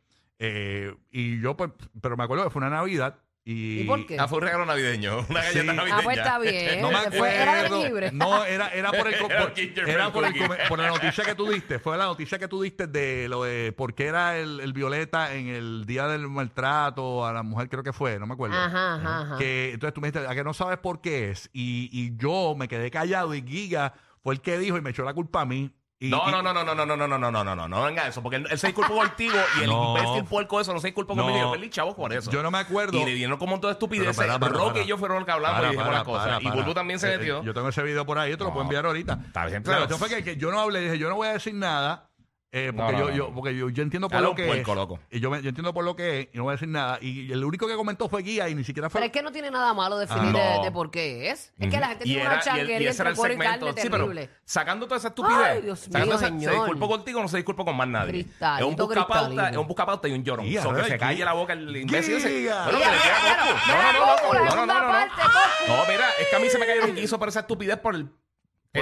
Y 1.11 1.41
yo, 1.41 1.57
pues, 1.57 1.73
pero 2.01 2.17
me 2.17 2.25
acuerdo 2.25 2.45
que 2.45 2.51
fue 2.51 2.61
una 2.61 2.71
Navidad. 2.71 3.19
Y, 3.49 3.83
¿Y 3.83 3.85
por 3.85 4.05
qué? 4.07 4.19
Ah, 4.19 4.27
fue 4.27 4.39
un 4.39 4.45
regalo 4.45 4.67
navideño. 4.67 5.25
Una 5.31 5.41
galleta 5.41 5.61
Sí. 5.61 5.67
navideña. 5.77 5.97
Ah, 5.99 6.01
pues 6.03 6.19
está 6.19 6.39
bien. 6.41 6.81
No 6.83 6.91
me 6.91 6.99
Después 7.09 7.33
era 7.33 7.55
de 7.55 7.67
acuerdo. 7.67 7.85
libre. 7.85 8.11
No, 8.13 8.45
era, 8.45 8.69
era 8.71 8.91
por 8.91 9.07
el, 9.07 9.19
co- 9.21 9.31
Era 9.31 9.41
por, 9.45 9.55
gingerbread 9.55 9.95
era 9.95 10.13
por, 10.13 10.25
el 10.25 10.33
cookie. 10.33 10.47
come- 10.49 10.59
por 10.69 10.79
la 10.81 10.89
noticia 10.89 11.25
que 11.25 11.35
tú 11.37 11.49
diste. 11.49 11.79
Fue 11.79 11.97
la 11.97 12.07
noticia 12.07 12.39
que 12.41 12.49
tú 12.49 12.61
diste 12.61 12.89
de 12.89 13.29
lo 13.29 13.45
de 13.45 13.71
por 13.73 13.95
qué 13.95 14.07
era 14.07 14.37
el, 14.37 14.59
el 14.59 14.73
violeta 14.73 15.33
en 15.33 15.47
el 15.47 15.85
día 15.87 16.09
del 16.09 16.27
maltrato 16.29 17.25
a 17.25 17.33
la 17.33 17.45
mujer, 17.45 17.69
creo 17.69 17.85
que 17.85 17.93
fue, 17.93 18.19
no 18.19 18.27
me 18.27 18.35
acuerdo. 18.35 18.57
Ajá, 18.57 18.95
ajá, 18.97 19.21
ajá. 19.23 19.39
Que, 19.39 19.73
entonces 19.75 19.95
tú 19.95 20.01
me 20.01 20.11
dijiste, 20.11 20.29
a 20.29 20.35
que 20.35 20.43
no 20.43 20.53
sabes 20.53 20.79
por 20.79 21.01
qué 21.01 21.31
es. 21.31 21.49
Y, 21.53 21.89
y 21.93 22.17
yo 22.17 22.55
me 22.59 22.67
quedé 22.67 22.91
callado 22.91 23.33
y 23.33 23.43
Giga 23.43 23.95
fue 24.25 24.35
el 24.35 24.41
que 24.41 24.59
dijo 24.59 24.77
y 24.77 24.81
me 24.81 24.91
echó 24.91 25.05
la 25.05 25.15
culpa 25.15 25.43
a 25.43 25.47
mí. 25.47 25.71
Y- 25.99 26.11
No, 26.11 26.25
y- 26.29 26.31
no, 26.31 26.43
no, 26.43 26.53
no, 26.53 26.63
no, 26.63 26.75
no, 26.75 26.85
no, 26.85 26.95
no, 26.97 27.07
no, 27.09 27.19
no, 27.19 27.31
no, 27.31 27.43
no, 27.45 27.57
no, 27.57 27.69
no 27.69 27.83
venga 27.85 28.07
eso, 28.07 28.23
porque 28.23 28.37
él, 28.37 28.47
él 28.51 28.59
se 28.59 28.67
disculpó 28.67 28.97
contigo 28.97 29.35
y 29.59 29.63
el 29.63 29.71
No. 29.71 29.97
imbécil 29.97 30.25
puerco 30.25 30.61
eso 30.61 30.75
no 30.75 30.81
se 30.81 30.89
disculpó 30.89 31.17
conmigo. 31.17 31.39
Yo 31.39 31.53
perdí 31.53 31.71
chavo 31.71 31.97
por 31.97 32.13
eso. 32.13 32.31
Yo 32.31 32.43
no 32.43 32.51
me 32.51 32.59
acuerdo. 32.59 32.99
Y 32.99 33.05
le 33.07 33.15
dieron 33.15 33.39
como 33.39 33.47
un 33.47 33.55
montón 33.55 33.69
de 33.71 33.73
estupideces. 33.73 34.15
Pero 34.17 34.29
para, 34.35 34.39
para, 34.39 34.53
Roque 34.53 34.73
para. 34.73 34.85
y 34.85 34.87
yo 34.89 34.99
fueron 34.99 35.17
los 35.19 35.25
que 35.27 35.33
hablamos 35.33 35.61
y 35.63 35.69
dijimos 35.71 35.93
las 35.93 36.05
cosas. 36.05 36.43
y. 36.43 36.51
Bulbu 36.51 36.75
también 36.75 36.99
se 37.01 37.15
Eh, 37.15 37.19
metió. 37.19 37.43
Yo 37.43 37.55
tengo 37.55 37.69
ese 37.71 37.83
video 37.83 38.05
por 38.05 38.19
ahí, 38.19 38.31
yo 38.31 38.37
te 38.37 38.45
lo 38.45 38.51
puedo 38.51 38.65
enviar 38.65 38.85
ahorita. 38.85 39.19
Está 39.27 39.47
bien, 39.47 39.63
La 39.63 39.65
pero- 39.65 39.77
cuestión 39.87 39.99
fue 39.99 40.09
que, 40.11 40.23
que 40.23 40.37
yo 40.37 40.51
no 40.51 40.61
hablé, 40.61 40.81
dije, 40.81 40.99
yo 40.99 41.09
no 41.09 41.15
voy 41.17 41.29
a 41.29 41.33
decir 41.33 41.55
nada. 41.55 42.11
Eh, 42.59 42.73
porque, 42.75 42.93
No, 42.93 42.99
no, 42.99 42.99
yo, 42.99 43.11
no, 43.11 43.17
yo, 43.17 43.35
porque 43.35 43.55
yo, 43.57 43.69
yo 43.69 43.83
entiendo 43.83 44.09
por 44.09 44.21
lo 44.23 44.31
un 44.31 44.37
que 44.37 44.47
puerco, 44.47 44.71
es. 44.73 44.77
loco. 44.77 44.99
Y 45.11 45.21
yo, 45.21 45.31
me- 45.31 45.43
yo 45.43 45.49
entiendo 45.51 45.75
por 45.75 45.85
lo 45.85 45.95
que 45.95 46.21
es 46.21 46.29
y 46.33 46.39
no 46.39 46.45
voy 46.45 46.53
a 46.53 46.55
decir 46.55 46.69
nada. 46.69 46.99
Y 47.03 47.31
el 47.31 47.45
único 47.45 47.67
que 47.69 47.75
comentó 47.75 48.09
fue 48.09 48.23
Guía 48.23 48.49
y 48.49 48.55
ni 48.55 48.65
siquiera 48.65 48.89
fue. 48.89 48.99
Pero 49.01 49.07
es 49.07 49.13
que 49.13 49.23
no 49.23 49.31
tiene 49.31 49.51
nada 49.51 49.75
malo 49.75 49.99
definir 49.99 50.35
Ah, 50.35 50.39
de, 50.53 50.57
no. 50.59 50.65
de 50.65 50.71
por 50.73 50.91
qué 50.91 51.31
es. 51.31 51.53
Es 51.59 51.71
que 51.71 51.79
la 51.79 51.89
gente 51.89 52.05
Y 52.05 52.15
tiene 52.15 52.23
era- 52.23 52.31
una 52.31 52.37
y 52.37 52.39
el- 52.39 52.43
y 52.43 52.45
changuería 52.61 52.91
ese 52.91 53.03
era 53.03 53.11
entre 53.11 53.11
el 53.11 53.17
cuero 53.17 53.35
y 53.35 53.37
segmento. 53.37 53.67
carne 53.67 53.83
Sí, 53.83 53.89
pero 53.91 54.05
terrible. 54.05 54.31
sacando 54.45 54.87
toda 54.87 54.99
esa 54.99 55.09
estupidez, 55.09 55.39
Ay, 55.45 55.63
Dios 55.63 55.79
sacando 55.81 56.07
mío, 56.07 56.15
esa- 56.17 56.25
se 56.27 56.33
señor. 56.33 56.53
disculpó 56.55 56.89
contigo, 56.89 57.21
no 57.23 57.29
se 57.29 57.37
disculpó 57.37 57.65
con 57.65 57.77
más 57.77 57.89
nadie. 57.89 58.11
Cristalito, 58.13 58.65
es 58.67 58.71
un 58.71 58.77
buscapauta, 58.77 59.27
cristalino. 59.27 59.49
es 59.51 59.57
un 59.59 59.67
buscapauta 59.69 60.09
y 60.09 60.13
un 60.13 60.25
llorón. 60.25 60.47
Guía, 60.47 60.63
So, 60.63 60.69
que 60.71 60.75
¿verdad? 60.77 60.89
se 60.89 60.99
calle 60.99 61.25
la 61.25 61.33
boca 61.35 61.53
el 61.53 61.77
imbécil 61.77 62.15
ese. 62.17 62.41
Guía. 62.41 62.63
Bueno, 62.65 62.79
Guía, 62.79 62.89
que 62.89 62.97
le 62.97 63.03
diga 63.03 63.17
a 63.17 63.23
guía, 63.23 63.37
Goku. 63.45 63.67
guía, 63.67 63.77
No, 63.77 63.83
no, 63.83 63.93
no, 63.93 64.07
no, 64.07 64.67
no, 64.67 64.67
no, 64.67 64.81
no, 64.81 64.93
no. 64.93 65.77
No, 65.77 65.83
mira, 65.89 66.07
es 66.21 66.29
que 66.29 66.37
a 66.37 66.39
mí 66.39 66.49
se 66.49 66.59
me 66.59 66.67
cayó 66.67 66.85
un 66.85 66.95
guiso 66.95 67.19
por 67.19 67.29
esa 67.29 67.41
estupidez 67.41 67.77
por 67.79 67.95
el. 67.95 68.09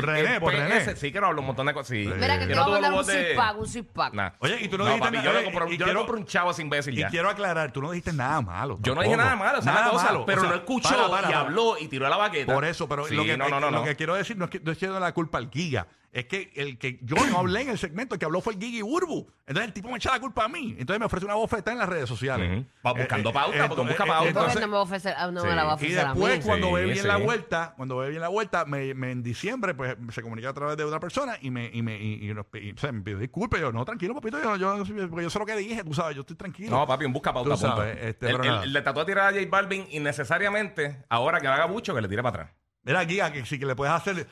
Por 0.01 0.09
el- 0.11 0.17
René, 0.17 0.35
el 0.35 0.41
por 0.41 0.53
PS. 0.53 0.59
René. 0.87 0.97
Sí, 0.97 1.13
que 1.13 1.21
no 1.21 1.27
hablo 1.29 1.41
un 1.41 1.47
montón 1.49 1.67
de 1.67 1.75
cosas. 1.75 1.89
Sí. 1.89 2.07
Mira 2.07 2.39
que 2.39 2.47
te 2.47 2.55
no 2.55 2.61
va 2.63 2.67
a 2.67 2.81
mandar 2.81 2.93
un 2.93 3.37
pack, 3.37 3.57
un 3.59 3.85
pack. 3.93 4.15
Nah. 4.15 4.31
Oye, 4.39 4.59
y 4.61 4.69
tú 4.69 4.79
no 4.79 4.85
no, 4.85 4.91
dijiste 4.91 5.07
papi, 5.07 5.17
nada- 5.17 5.25
yo 5.25 5.33
le 5.33 5.39
oye, 5.39 5.45
compro, 5.47 5.67
y 5.67 5.71
yo 5.73 5.79
le 5.79 5.85
quiero- 5.85 6.01
compro 6.01 6.17
un 6.19 6.25
chavo 6.27 6.49
a 6.49 6.53
ese 6.53 6.63
imbécil 6.63 6.95
Y 6.95 7.01
ya. 7.01 7.09
quiero 7.09 7.29
aclarar, 7.31 7.73
tú 7.73 7.83
no 7.83 7.91
dijiste 7.91 8.13
nada 8.13 8.41
malo. 8.41 8.79
Yo 8.81 8.95
no 8.95 9.03
dije 9.03 9.17
nada 9.17 9.37
malo, 9.37 9.59
o 9.59 9.63
sea, 9.63 9.73
Nada 9.73 9.91
cosa, 9.91 10.05
malo. 10.07 10.27
pero 10.27 10.39
O 10.39 10.45
sea, 10.45 10.51
no 10.51 10.57
escuchó 10.57 10.89
para, 10.91 11.09
para, 11.11 11.31
y 11.31 11.33
habló 11.33 11.77
y 11.79 11.89
tiró 11.89 12.09
la 12.09 12.17
baqueta. 12.17 12.53
Por 12.55 12.65
eso, 12.65 12.89
pero 12.89 13.07
Sí, 13.07 13.15
lo, 13.15 13.25
que, 13.25 13.37
no, 13.37 13.49
no, 13.49 13.61
no, 13.61 13.71
lo 13.71 13.85
que 13.85 13.97
quiero 13.97 14.15
decir 14.15 14.37
no 14.37 14.45
es 14.47 14.51
que 14.51 14.61
no 14.61 14.73
estoy 14.73 14.87
echando 14.89 15.01
la 15.01 15.13
culpa 15.13 15.39
al 15.39 15.51
Giga. 15.51 15.87
Es 16.15 16.27
que 16.27 16.51
el 16.55 16.79
que 16.79 16.99
yo 17.03 17.17
no 17.31 17.39
hablé 17.39 17.63
en 17.63 17.71
el 17.71 17.79
segmento, 17.79 18.15
el 18.15 18.19
que 18.21 18.25
habló 18.25 18.41
fue 18.41 18.55
el 18.55 18.61
Gigi 18.61 18.81
Burbu. 18.83 19.27
Entonces 19.47 19.65
el 19.67 19.73
tipo 19.75 19.89
me 19.91 19.97
echa 19.97 20.13
la 20.13 20.21
culpa 20.21 20.45
a 20.45 20.49
mí. 20.49 20.75
Entonces 20.79 20.99
me 21.01 21.07
ofrece 21.07 21.27
una 21.27 21.35
bofeta 21.35 21.73
en 21.73 21.79
las 21.79 21.89
redes 21.89 22.09
sociales. 22.09 22.51
Ujú. 22.61 22.67
Va 22.87 22.93
buscando 22.95 23.33
pauta, 23.33 23.69
porque 23.69 23.83
busca 23.83 24.05
eh, 24.05 24.07
pauta. 24.07 24.17
¿Por 24.17 24.23
qué 24.23 24.29
entonces- 24.29 24.61
no 24.63 24.67
me, 24.69 24.73
va 24.75 24.79
a 24.79 24.83
ofrecer- 24.83 25.15
ah, 25.19 25.27
no 25.31 25.43
me 25.45 25.51
Sí. 25.51 25.57
la 25.57 25.65
va 25.65 25.71
a 25.71 25.73
y 25.73 25.75
ofrecer 25.75 25.99
a 25.99 26.15
mí? 26.15 26.21
después, 26.21 26.45
cuando 26.47 26.67
Sí, 26.69 26.73
ve 26.75 26.85
bien 26.85 26.97
sí. 26.99 27.07
la 27.07 27.17
vuelta, 27.17 27.75
cuando 27.77 27.97
ve 27.99 28.09
bien 28.11 28.21
la 28.23 28.29
vuelta, 28.29 28.65
me, 28.65 28.95
me- 28.95 29.11
en 29.11 29.23
diciembre, 29.23 29.75
pues 29.75 29.97
se 30.11 30.23
comunica 30.23 30.49
a 30.51 30.55
través 30.55 30.77
de 30.77 30.85
otra 30.85 31.01
persona 31.01 31.37
y 31.43 31.51
me, 31.51 31.69
y 31.73 31.83
me, 31.83 32.01
y, 32.01 32.31
y 32.31 32.33
nos 32.33 32.47
y, 32.55 32.71
o 32.73 32.79
sea, 32.79 32.93
me 32.93 33.03
pidió 33.03 33.19
disculpas. 33.19 33.61
Yo, 33.61 33.73
no, 33.73 33.85
tranquilo, 33.85 34.15
papito, 34.15 34.41
yo, 34.41 34.57
yo, 34.57 34.85
porque 35.11 35.25
yo 35.25 35.31
sé 35.31 35.39
lo 35.41 35.47
que 35.47 35.57
dije, 35.57 35.83
tú 35.83 35.93
sabes, 35.95 36.15
yo 36.15 36.21
estoy 36.21 36.37
tranquilo. 36.37 36.71
No, 36.71 36.87
papi, 36.87 37.05
un 37.07 37.13
busca 37.13 37.33
pauta. 37.35 37.51
Tú 37.51 37.57
sabes, 37.57 37.99
este, 38.01 38.27
el, 38.27 38.33
pero 38.33 38.45
el- 38.45 38.49
nada. 38.51 38.67
le 38.67 38.83
trató 38.83 39.01
de 39.01 39.07
tirar 39.07 39.29
a 39.35 39.37
J 39.37 39.47
Balvin 39.51 39.85
innecesariamente. 39.91 41.05
Ahora 41.09 41.41
que 41.41 41.49
haga 41.49 41.67
mucho, 41.67 41.93
que 41.95 42.01
le 42.01 42.09
tire 42.09 42.23
para 42.23 42.43
atrás. 42.45 42.57
Mira, 42.85 43.05
Giga, 43.05 43.33
que 43.33 43.45
si 43.47 43.59
que 43.59 43.67
le 43.67 43.75
puedes 43.75 43.93
hacer. 43.95 44.27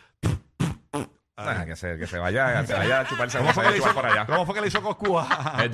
Ah, 1.47 1.65
que, 1.65 1.77
se, 1.77 1.99
que 1.99 2.07
se 2.07 2.19
vaya, 2.19 2.61
que 2.61 2.67
se 2.69 2.75
vaya 2.75 3.01
a 3.01 3.07
chuparse 3.07 3.39
¿Cómo 3.39 3.53
fue, 3.53 3.65
que 3.65 3.71
le 3.73 3.79
hizo, 3.79 3.93
por 3.95 4.07
allá. 4.07 4.27
¿Cómo 4.27 4.47
fue 4.47 4.55
que 4.55 4.61
le 4.61 4.67
hizo 4.69 4.83
Coscu 4.83 5.19
a- 5.19 5.57
Eh, 5.65 5.71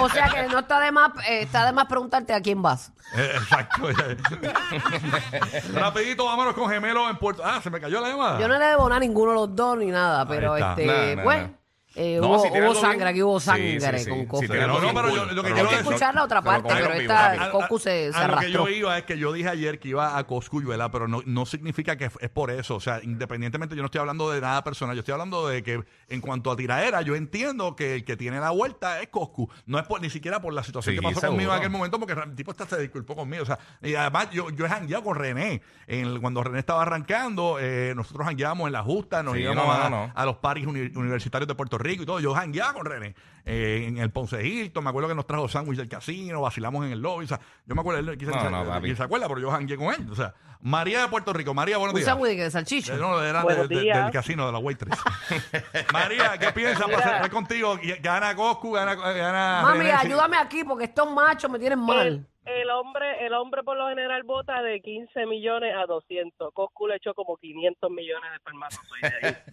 O 0.00 0.08
sea 0.08 0.28
que 0.28 0.42
no 0.48 0.58
está 0.60 0.80
de 0.80 0.90
más, 0.90 1.10
eh, 1.28 1.42
está 1.42 1.66
de 1.66 1.72
más 1.72 1.86
preguntarte 1.86 2.32
a 2.34 2.40
quién 2.40 2.60
vas. 2.62 2.92
Eh, 3.14 3.32
Exacto. 3.36 3.88
Rapidito, 5.74 6.24
vámonos 6.24 6.54
con 6.54 6.68
gemelos 6.70 7.10
en 7.10 7.16
Puerto. 7.16 7.42
Ah, 7.44 7.60
se 7.62 7.70
me 7.70 7.80
cayó 7.80 8.00
la 8.00 8.08
llamada. 8.08 8.40
Yo 8.40 8.48
no 8.48 8.58
le 8.58 8.64
debo 8.64 8.84
nada 8.88 8.96
a 8.96 9.00
ninguno 9.00 9.30
de 9.32 9.36
los 9.36 9.54
dos 9.56 9.78
ni 9.78 9.86
nada, 9.86 10.26
pero 10.26 10.56
está. 10.56 10.70
este, 10.72 11.22
bueno, 11.22 11.48
no. 11.48 11.61
Eh, 11.94 12.18
No, 12.20 12.28
hubo, 12.28 12.38
si 12.42 12.50
tiene 12.50 12.66
hubo 12.66 12.70
algo 12.70 12.80
sangre, 12.80 12.96
bien- 12.98 13.08
aquí 13.08 13.22
hubo 13.22 13.40
sangre 13.40 13.80
sí, 13.80 14.04
sí. 14.04 14.10
con 14.10 14.20
Si 14.20 14.26
Coscu. 14.26 14.46
tiene 14.46 14.66
No, 14.66 14.74
algo 14.76 14.80
no, 14.88 14.94
pero 14.94 15.02
bien 15.08 15.16
yo- 15.20 15.26
cool, 15.26 15.36
lo 15.36 15.42
que 15.42 15.48
pero 15.48 15.54
quiero 15.54 15.68
Hay 15.68 15.74
que 15.74 15.78
decir- 15.82 15.92
escuchar 15.92 16.14
la 16.14 16.24
otra 16.24 16.42
parte, 16.42 16.68
pero 16.72 16.88
vivo, 16.88 17.00
esta. 17.00 17.32
A- 17.44 17.50
Coscu 17.50 17.78
se, 17.78 18.12
se 18.12 18.18
a 18.18 18.22
lo 18.22 18.26
que 18.28 18.32
arrastró. 18.38 18.50
yo 18.50 18.68
iba 18.68 18.98
es 18.98 19.04
que 19.04 19.18
yo 19.18 19.32
dije 19.32 19.48
ayer 19.48 19.78
que 19.78 19.88
iba 19.88 20.16
a 20.18 20.24
Coscuyuela, 20.26 20.90
pero 20.90 21.08
no, 21.08 21.22
no 21.26 21.46
significa 21.46 21.96
que 21.96 22.10
es 22.20 22.30
por 22.30 22.50
eso. 22.50 22.76
O 22.76 22.80
sea, 22.80 23.00
independientemente, 23.02 23.74
yo 23.76 23.82
no 23.82 23.86
estoy 23.86 24.00
hablando 24.00 24.30
de 24.30 24.40
nada 24.40 24.64
personal. 24.64 24.94
Yo 24.96 25.00
estoy 25.00 25.12
hablando 25.12 25.46
de 25.48 25.62
que 25.62 25.82
en 26.08 26.20
cuanto 26.20 26.50
a 26.50 26.56
tiraera, 26.56 27.02
yo 27.02 27.14
entiendo 27.14 27.76
que 27.76 27.96
el 27.96 28.04
que 28.04 28.16
tiene 28.16 28.40
la 28.40 28.50
vuelta 28.50 29.00
es 29.02 29.08
Coscu. 29.08 29.50
No 29.66 29.78
es 29.78 29.86
por, 29.86 30.00
ni 30.00 30.10
siquiera 30.10 30.40
por 30.40 30.52
la 30.54 30.62
situación 30.62 30.94
Sí, 30.94 31.00
que 31.00 31.02
pasó 31.02 31.20
seguro. 31.20 31.32
conmigo 31.32 31.52
en 31.52 31.58
aquel 31.58 31.70
momento, 31.70 31.98
porque 31.98 32.14
el 32.14 32.34
tipo 32.34 32.50
hasta 32.52 32.66
se 32.66 32.80
disculpó 32.80 33.14
conmigo. 33.14 33.42
O 33.42 33.46
sea, 33.46 33.58
y 33.82 33.94
además 33.94 34.28
yo, 34.30 34.50
yo 34.50 34.66
he 34.66 34.68
jangueado 34.68 35.04
con 35.04 35.16
René. 35.16 35.62
En 35.86 36.06
el- 36.06 36.20
cuando 36.20 36.42
René 36.42 36.58
estaba 36.58 36.82
arrancando, 36.82 37.58
eh, 37.60 37.92
nosotros 37.94 38.26
jangueábamos 38.26 38.66
en 38.68 38.72
la 38.72 38.82
justa, 38.82 39.22
nos 39.22 39.34
Sí, 39.34 39.40
íbamos 39.40 39.66
no, 39.66 39.72
a, 39.72 39.90
no, 39.90 40.06
no. 40.06 40.12
a 40.14 40.24
los 40.24 40.36
paris 40.36 40.66
uni- 40.66 40.90
universitarios 40.94 41.46
de 41.48 41.54
Puerto 41.54 41.78
Rico 41.82 42.02
y 42.02 42.06
todo. 42.06 42.20
Yo 42.20 42.32
jangueaba 42.34 42.72
con 42.74 42.86
René 42.86 43.14
eh, 43.44 43.84
en 43.88 43.98
el 43.98 44.10
Ponce 44.10 44.46
Hilton. 44.46 44.82
Me 44.84 44.90
acuerdo 44.90 45.08
que 45.08 45.14
nos 45.14 45.26
trajo 45.26 45.48
sándwich 45.48 45.78
del 45.78 45.88
casino, 45.88 46.40
vacilamos 46.40 46.84
en 46.86 46.92
el 46.92 47.00
lobby. 47.00 47.24
O 47.24 47.28
sea, 47.28 47.40
yo 47.66 47.74
me 47.74 47.80
acuerdo, 47.80 48.00
él 48.12 48.18
quizás 48.18 48.34
No, 48.50 48.64
no, 48.64 48.80
quizás 48.82 48.98
se 48.98 49.02
acuerda, 49.04 49.28
pero 49.28 49.40
yo 49.40 49.50
jangueé 49.50 49.76
con 49.76 49.92
él. 49.94 50.08
O 50.10 50.14
sea, 50.14 50.34
María 50.60 51.02
de 51.02 51.08
Puerto 51.08 51.32
Rico. 51.32 51.52
María, 51.54 51.76
buenos 51.76 51.92
Un 51.94 52.00
días. 52.00 52.08
sándwich 52.10 52.38
de 52.38 52.50
salchicha. 52.50 52.94
Eh, 52.94 52.98
No, 52.98 53.20
era 53.22 53.42
de- 53.44 53.66
de- 53.68 53.76
del 53.92 54.10
casino, 54.12 54.46
de 54.46 54.52
la 54.52 54.58
waitress. 54.58 54.96
María, 55.92 56.38
¿qué 56.38 56.52
piensas? 56.52 56.86
Mira. 56.86 56.98
Pasar 56.98 57.30
contigo. 57.30 57.78
Gana 58.00 58.34
Coscu, 58.34 58.72
gana, 58.72 58.94
gana 58.94 59.60
Mami, 59.62 59.78
René, 59.78 59.90
sí. 59.90 60.06
ayúdame 60.06 60.36
aquí 60.36 60.64
porque 60.64 60.84
estos 60.84 61.10
machos 61.10 61.50
me 61.50 61.58
tienen 61.58 61.78
mal. 61.80 62.26
El, 62.44 62.70
hombre 62.70 63.24
el 63.24 63.32
hombre 63.34 63.62
por 63.62 63.76
lo 63.76 63.88
general 63.88 64.24
vota 64.24 64.60
de 64.62 64.80
15 64.80 65.26
millones 65.26 65.74
a 65.76 65.86
200. 65.86 66.52
Coscu 66.52 66.88
le 66.88 66.96
echó 66.96 67.14
como 67.14 67.36
500 67.36 67.90
millones 67.90 68.30
de 68.30 68.36
espermatozoides. 68.36 69.38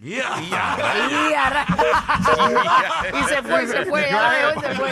Y, 3.10 3.24
se 3.24 3.42
fue, 3.42 3.66
se 3.66 3.84
fue, 3.86 4.02
se 4.04 4.74
fue. 4.74 4.90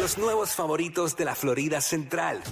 Los 0.00 0.18
nuevos 0.18 0.54
favoritos 0.54 1.16
de 1.16 1.24
la 1.24 1.34
Florida 1.34 1.80
Central. 1.80 2.42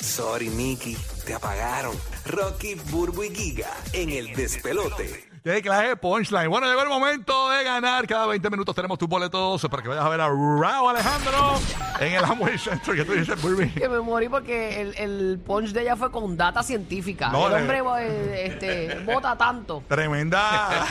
Sorry, 0.00 0.50
Mickey, 0.50 0.96
te 1.26 1.34
apagaron. 1.34 1.96
Rocky, 2.26 2.74
Burbu 2.90 3.24
y 3.24 3.34
Giga 3.34 3.70
en 3.92 4.10
el 4.10 4.34
despelote. 4.34 5.31
Qué 5.44 5.60
clase 5.60 5.88
de 5.88 5.96
punchline. 5.96 6.48
Bueno, 6.48 6.68
llegó 6.68 6.82
el 6.82 6.88
momento 6.88 7.50
de 7.50 7.64
ganar. 7.64 8.06
Cada 8.06 8.26
20 8.26 8.48
minutos 8.48 8.76
tenemos 8.76 8.96
tus 8.96 9.08
boletos 9.08 9.60
para 9.68 9.82
que 9.82 9.88
vayas 9.88 10.04
a 10.04 10.08
ver 10.08 10.20
a 10.20 10.28
Raúl 10.28 10.90
Alejandro 10.90 11.58
en 11.98 12.12
el 12.12 12.24
Amway 12.24 12.56
Center. 12.56 12.94
que 12.94 13.04
tú 13.04 13.10
dices, 13.12 13.42
Burby? 13.42 13.70
Que 13.70 13.88
me 13.88 13.98
morí 13.98 14.28
porque 14.28 14.80
el, 14.80 14.94
el 14.96 15.40
punch 15.44 15.70
de 15.72 15.82
ella 15.82 15.96
fue 15.96 16.12
con 16.12 16.36
data 16.36 16.62
científica. 16.62 17.30
No, 17.30 17.48
el 17.48 17.54
hombre 17.54 17.82
eh, 18.02 18.46
este, 18.46 19.00
vota 19.04 19.36
tanto. 19.36 19.82
Tremenda. 19.88 20.86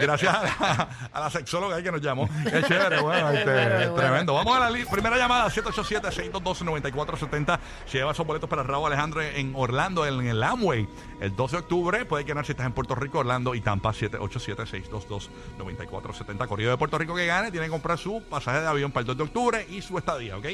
Gracias 0.00 0.34
a 0.34 0.42
la, 0.42 0.88
a 1.12 1.20
la 1.20 1.28
sexóloga 1.28 1.76
ahí 1.76 1.82
que 1.82 1.92
nos 1.92 2.00
llamó. 2.00 2.30
Qué 2.44 2.62
chévere, 2.62 3.00
bueno, 3.02 3.28
este, 3.30 3.44
Bueno, 3.44 3.76
bueno. 3.76 3.94
tremendo. 3.94 4.32
Vamos 4.32 4.56
a 4.56 4.70
la 4.70 4.86
primera 4.90 5.18
llamada, 5.18 5.50
787-622-9470. 5.50 7.58
Se 7.84 7.98
lleva 7.98 8.12
esos 8.12 8.26
boletos 8.26 8.48
para 8.48 8.62
Raúl 8.62 8.86
Alejandro 8.86 9.20
en 9.20 9.52
Orlando, 9.54 10.06
en 10.06 10.26
el 10.26 10.42
Amway. 10.42 10.88
El 11.20 11.36
12 11.36 11.56
de 11.56 11.60
octubre 11.60 12.06
puede 12.06 12.24
ganar 12.24 12.46
si 12.46 12.52
estás 12.52 12.64
en 12.64 12.72
Puerto 12.72 12.94
Rico, 12.94 13.18
Orlando 13.18 13.49
y 13.54 13.60
Tampa, 13.60 13.90
787-622-9470. 13.92 16.46
Corrido 16.48 16.70
de 16.70 16.76
Puerto 16.76 16.98
Rico 16.98 17.14
que 17.14 17.26
gane, 17.26 17.50
tiene 17.50 17.66
que 17.66 17.70
comprar 17.70 17.98
su 17.98 18.22
pasaje 18.22 18.60
de 18.60 18.66
avión 18.66 18.92
para 18.92 19.02
el 19.02 19.06
2 19.08 19.16
de 19.16 19.22
octubre 19.24 19.66
y 19.70 19.82
su 19.82 19.96
estadía, 19.98 20.36
¿ok? 20.36 20.44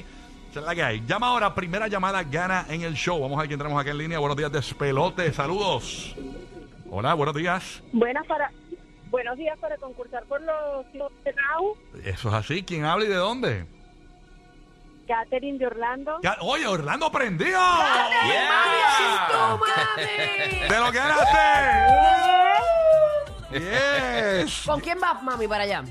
Esa 0.51 0.61
es 0.61 0.67
la 0.67 0.75
que 0.75 0.83
hay. 0.83 1.03
Llama 1.07 1.29
ahora, 1.29 1.55
primera 1.55 1.89
llamada 1.89 2.23
gana 2.23 2.65
en 2.69 2.83
el 2.83 2.95
show. 2.95 3.21
Vamos 3.21 3.37
a 3.37 3.41
ver 3.43 3.49
quién 3.49 3.59
tenemos 3.59 3.81
aquí 3.81 3.91
en 3.91 3.99
línea. 3.99 4.19
Buenos 4.19 4.37
días, 4.37 4.51
despelote. 4.51 5.33
Saludos. 5.33 6.15
Hola, 6.91 7.15
buenos 7.15 7.35
días. 7.35 7.83
Buenas 7.93 8.27
para 8.27 8.51
buenos 9.11 9.37
días 9.37 9.59
para 9.59 9.77
concursar 9.77 10.25
por 10.25 10.41
los 10.43 10.87
los 10.95 11.13
de 11.25 11.33
Nau, 11.35 11.77
Eso 12.05 12.29
es 12.29 12.35
así. 12.35 12.63
¿Quién 12.63 12.85
habla 12.85 13.05
y 13.05 13.09
de 13.09 13.15
dónde? 13.17 13.67
Catherine 15.07 15.59
de 15.59 15.67
Orlando. 15.67 16.19
Ya- 16.23 16.37
Oye, 16.41 16.67
Orlando 16.67 17.11
prendió. 17.13 17.47
Yeah. 17.49 19.29
¡Tu 19.29 19.37
mami! 19.37 20.69
¡Te 20.69 20.79
lo 20.79 20.91
ganaste! 20.93 22.76
Yes. 23.53 24.63
¿Con 24.67 24.81
quién 24.81 25.01
vas, 25.01 25.23
mami, 25.23 25.47
para 25.49 25.65
allá? 25.65 25.83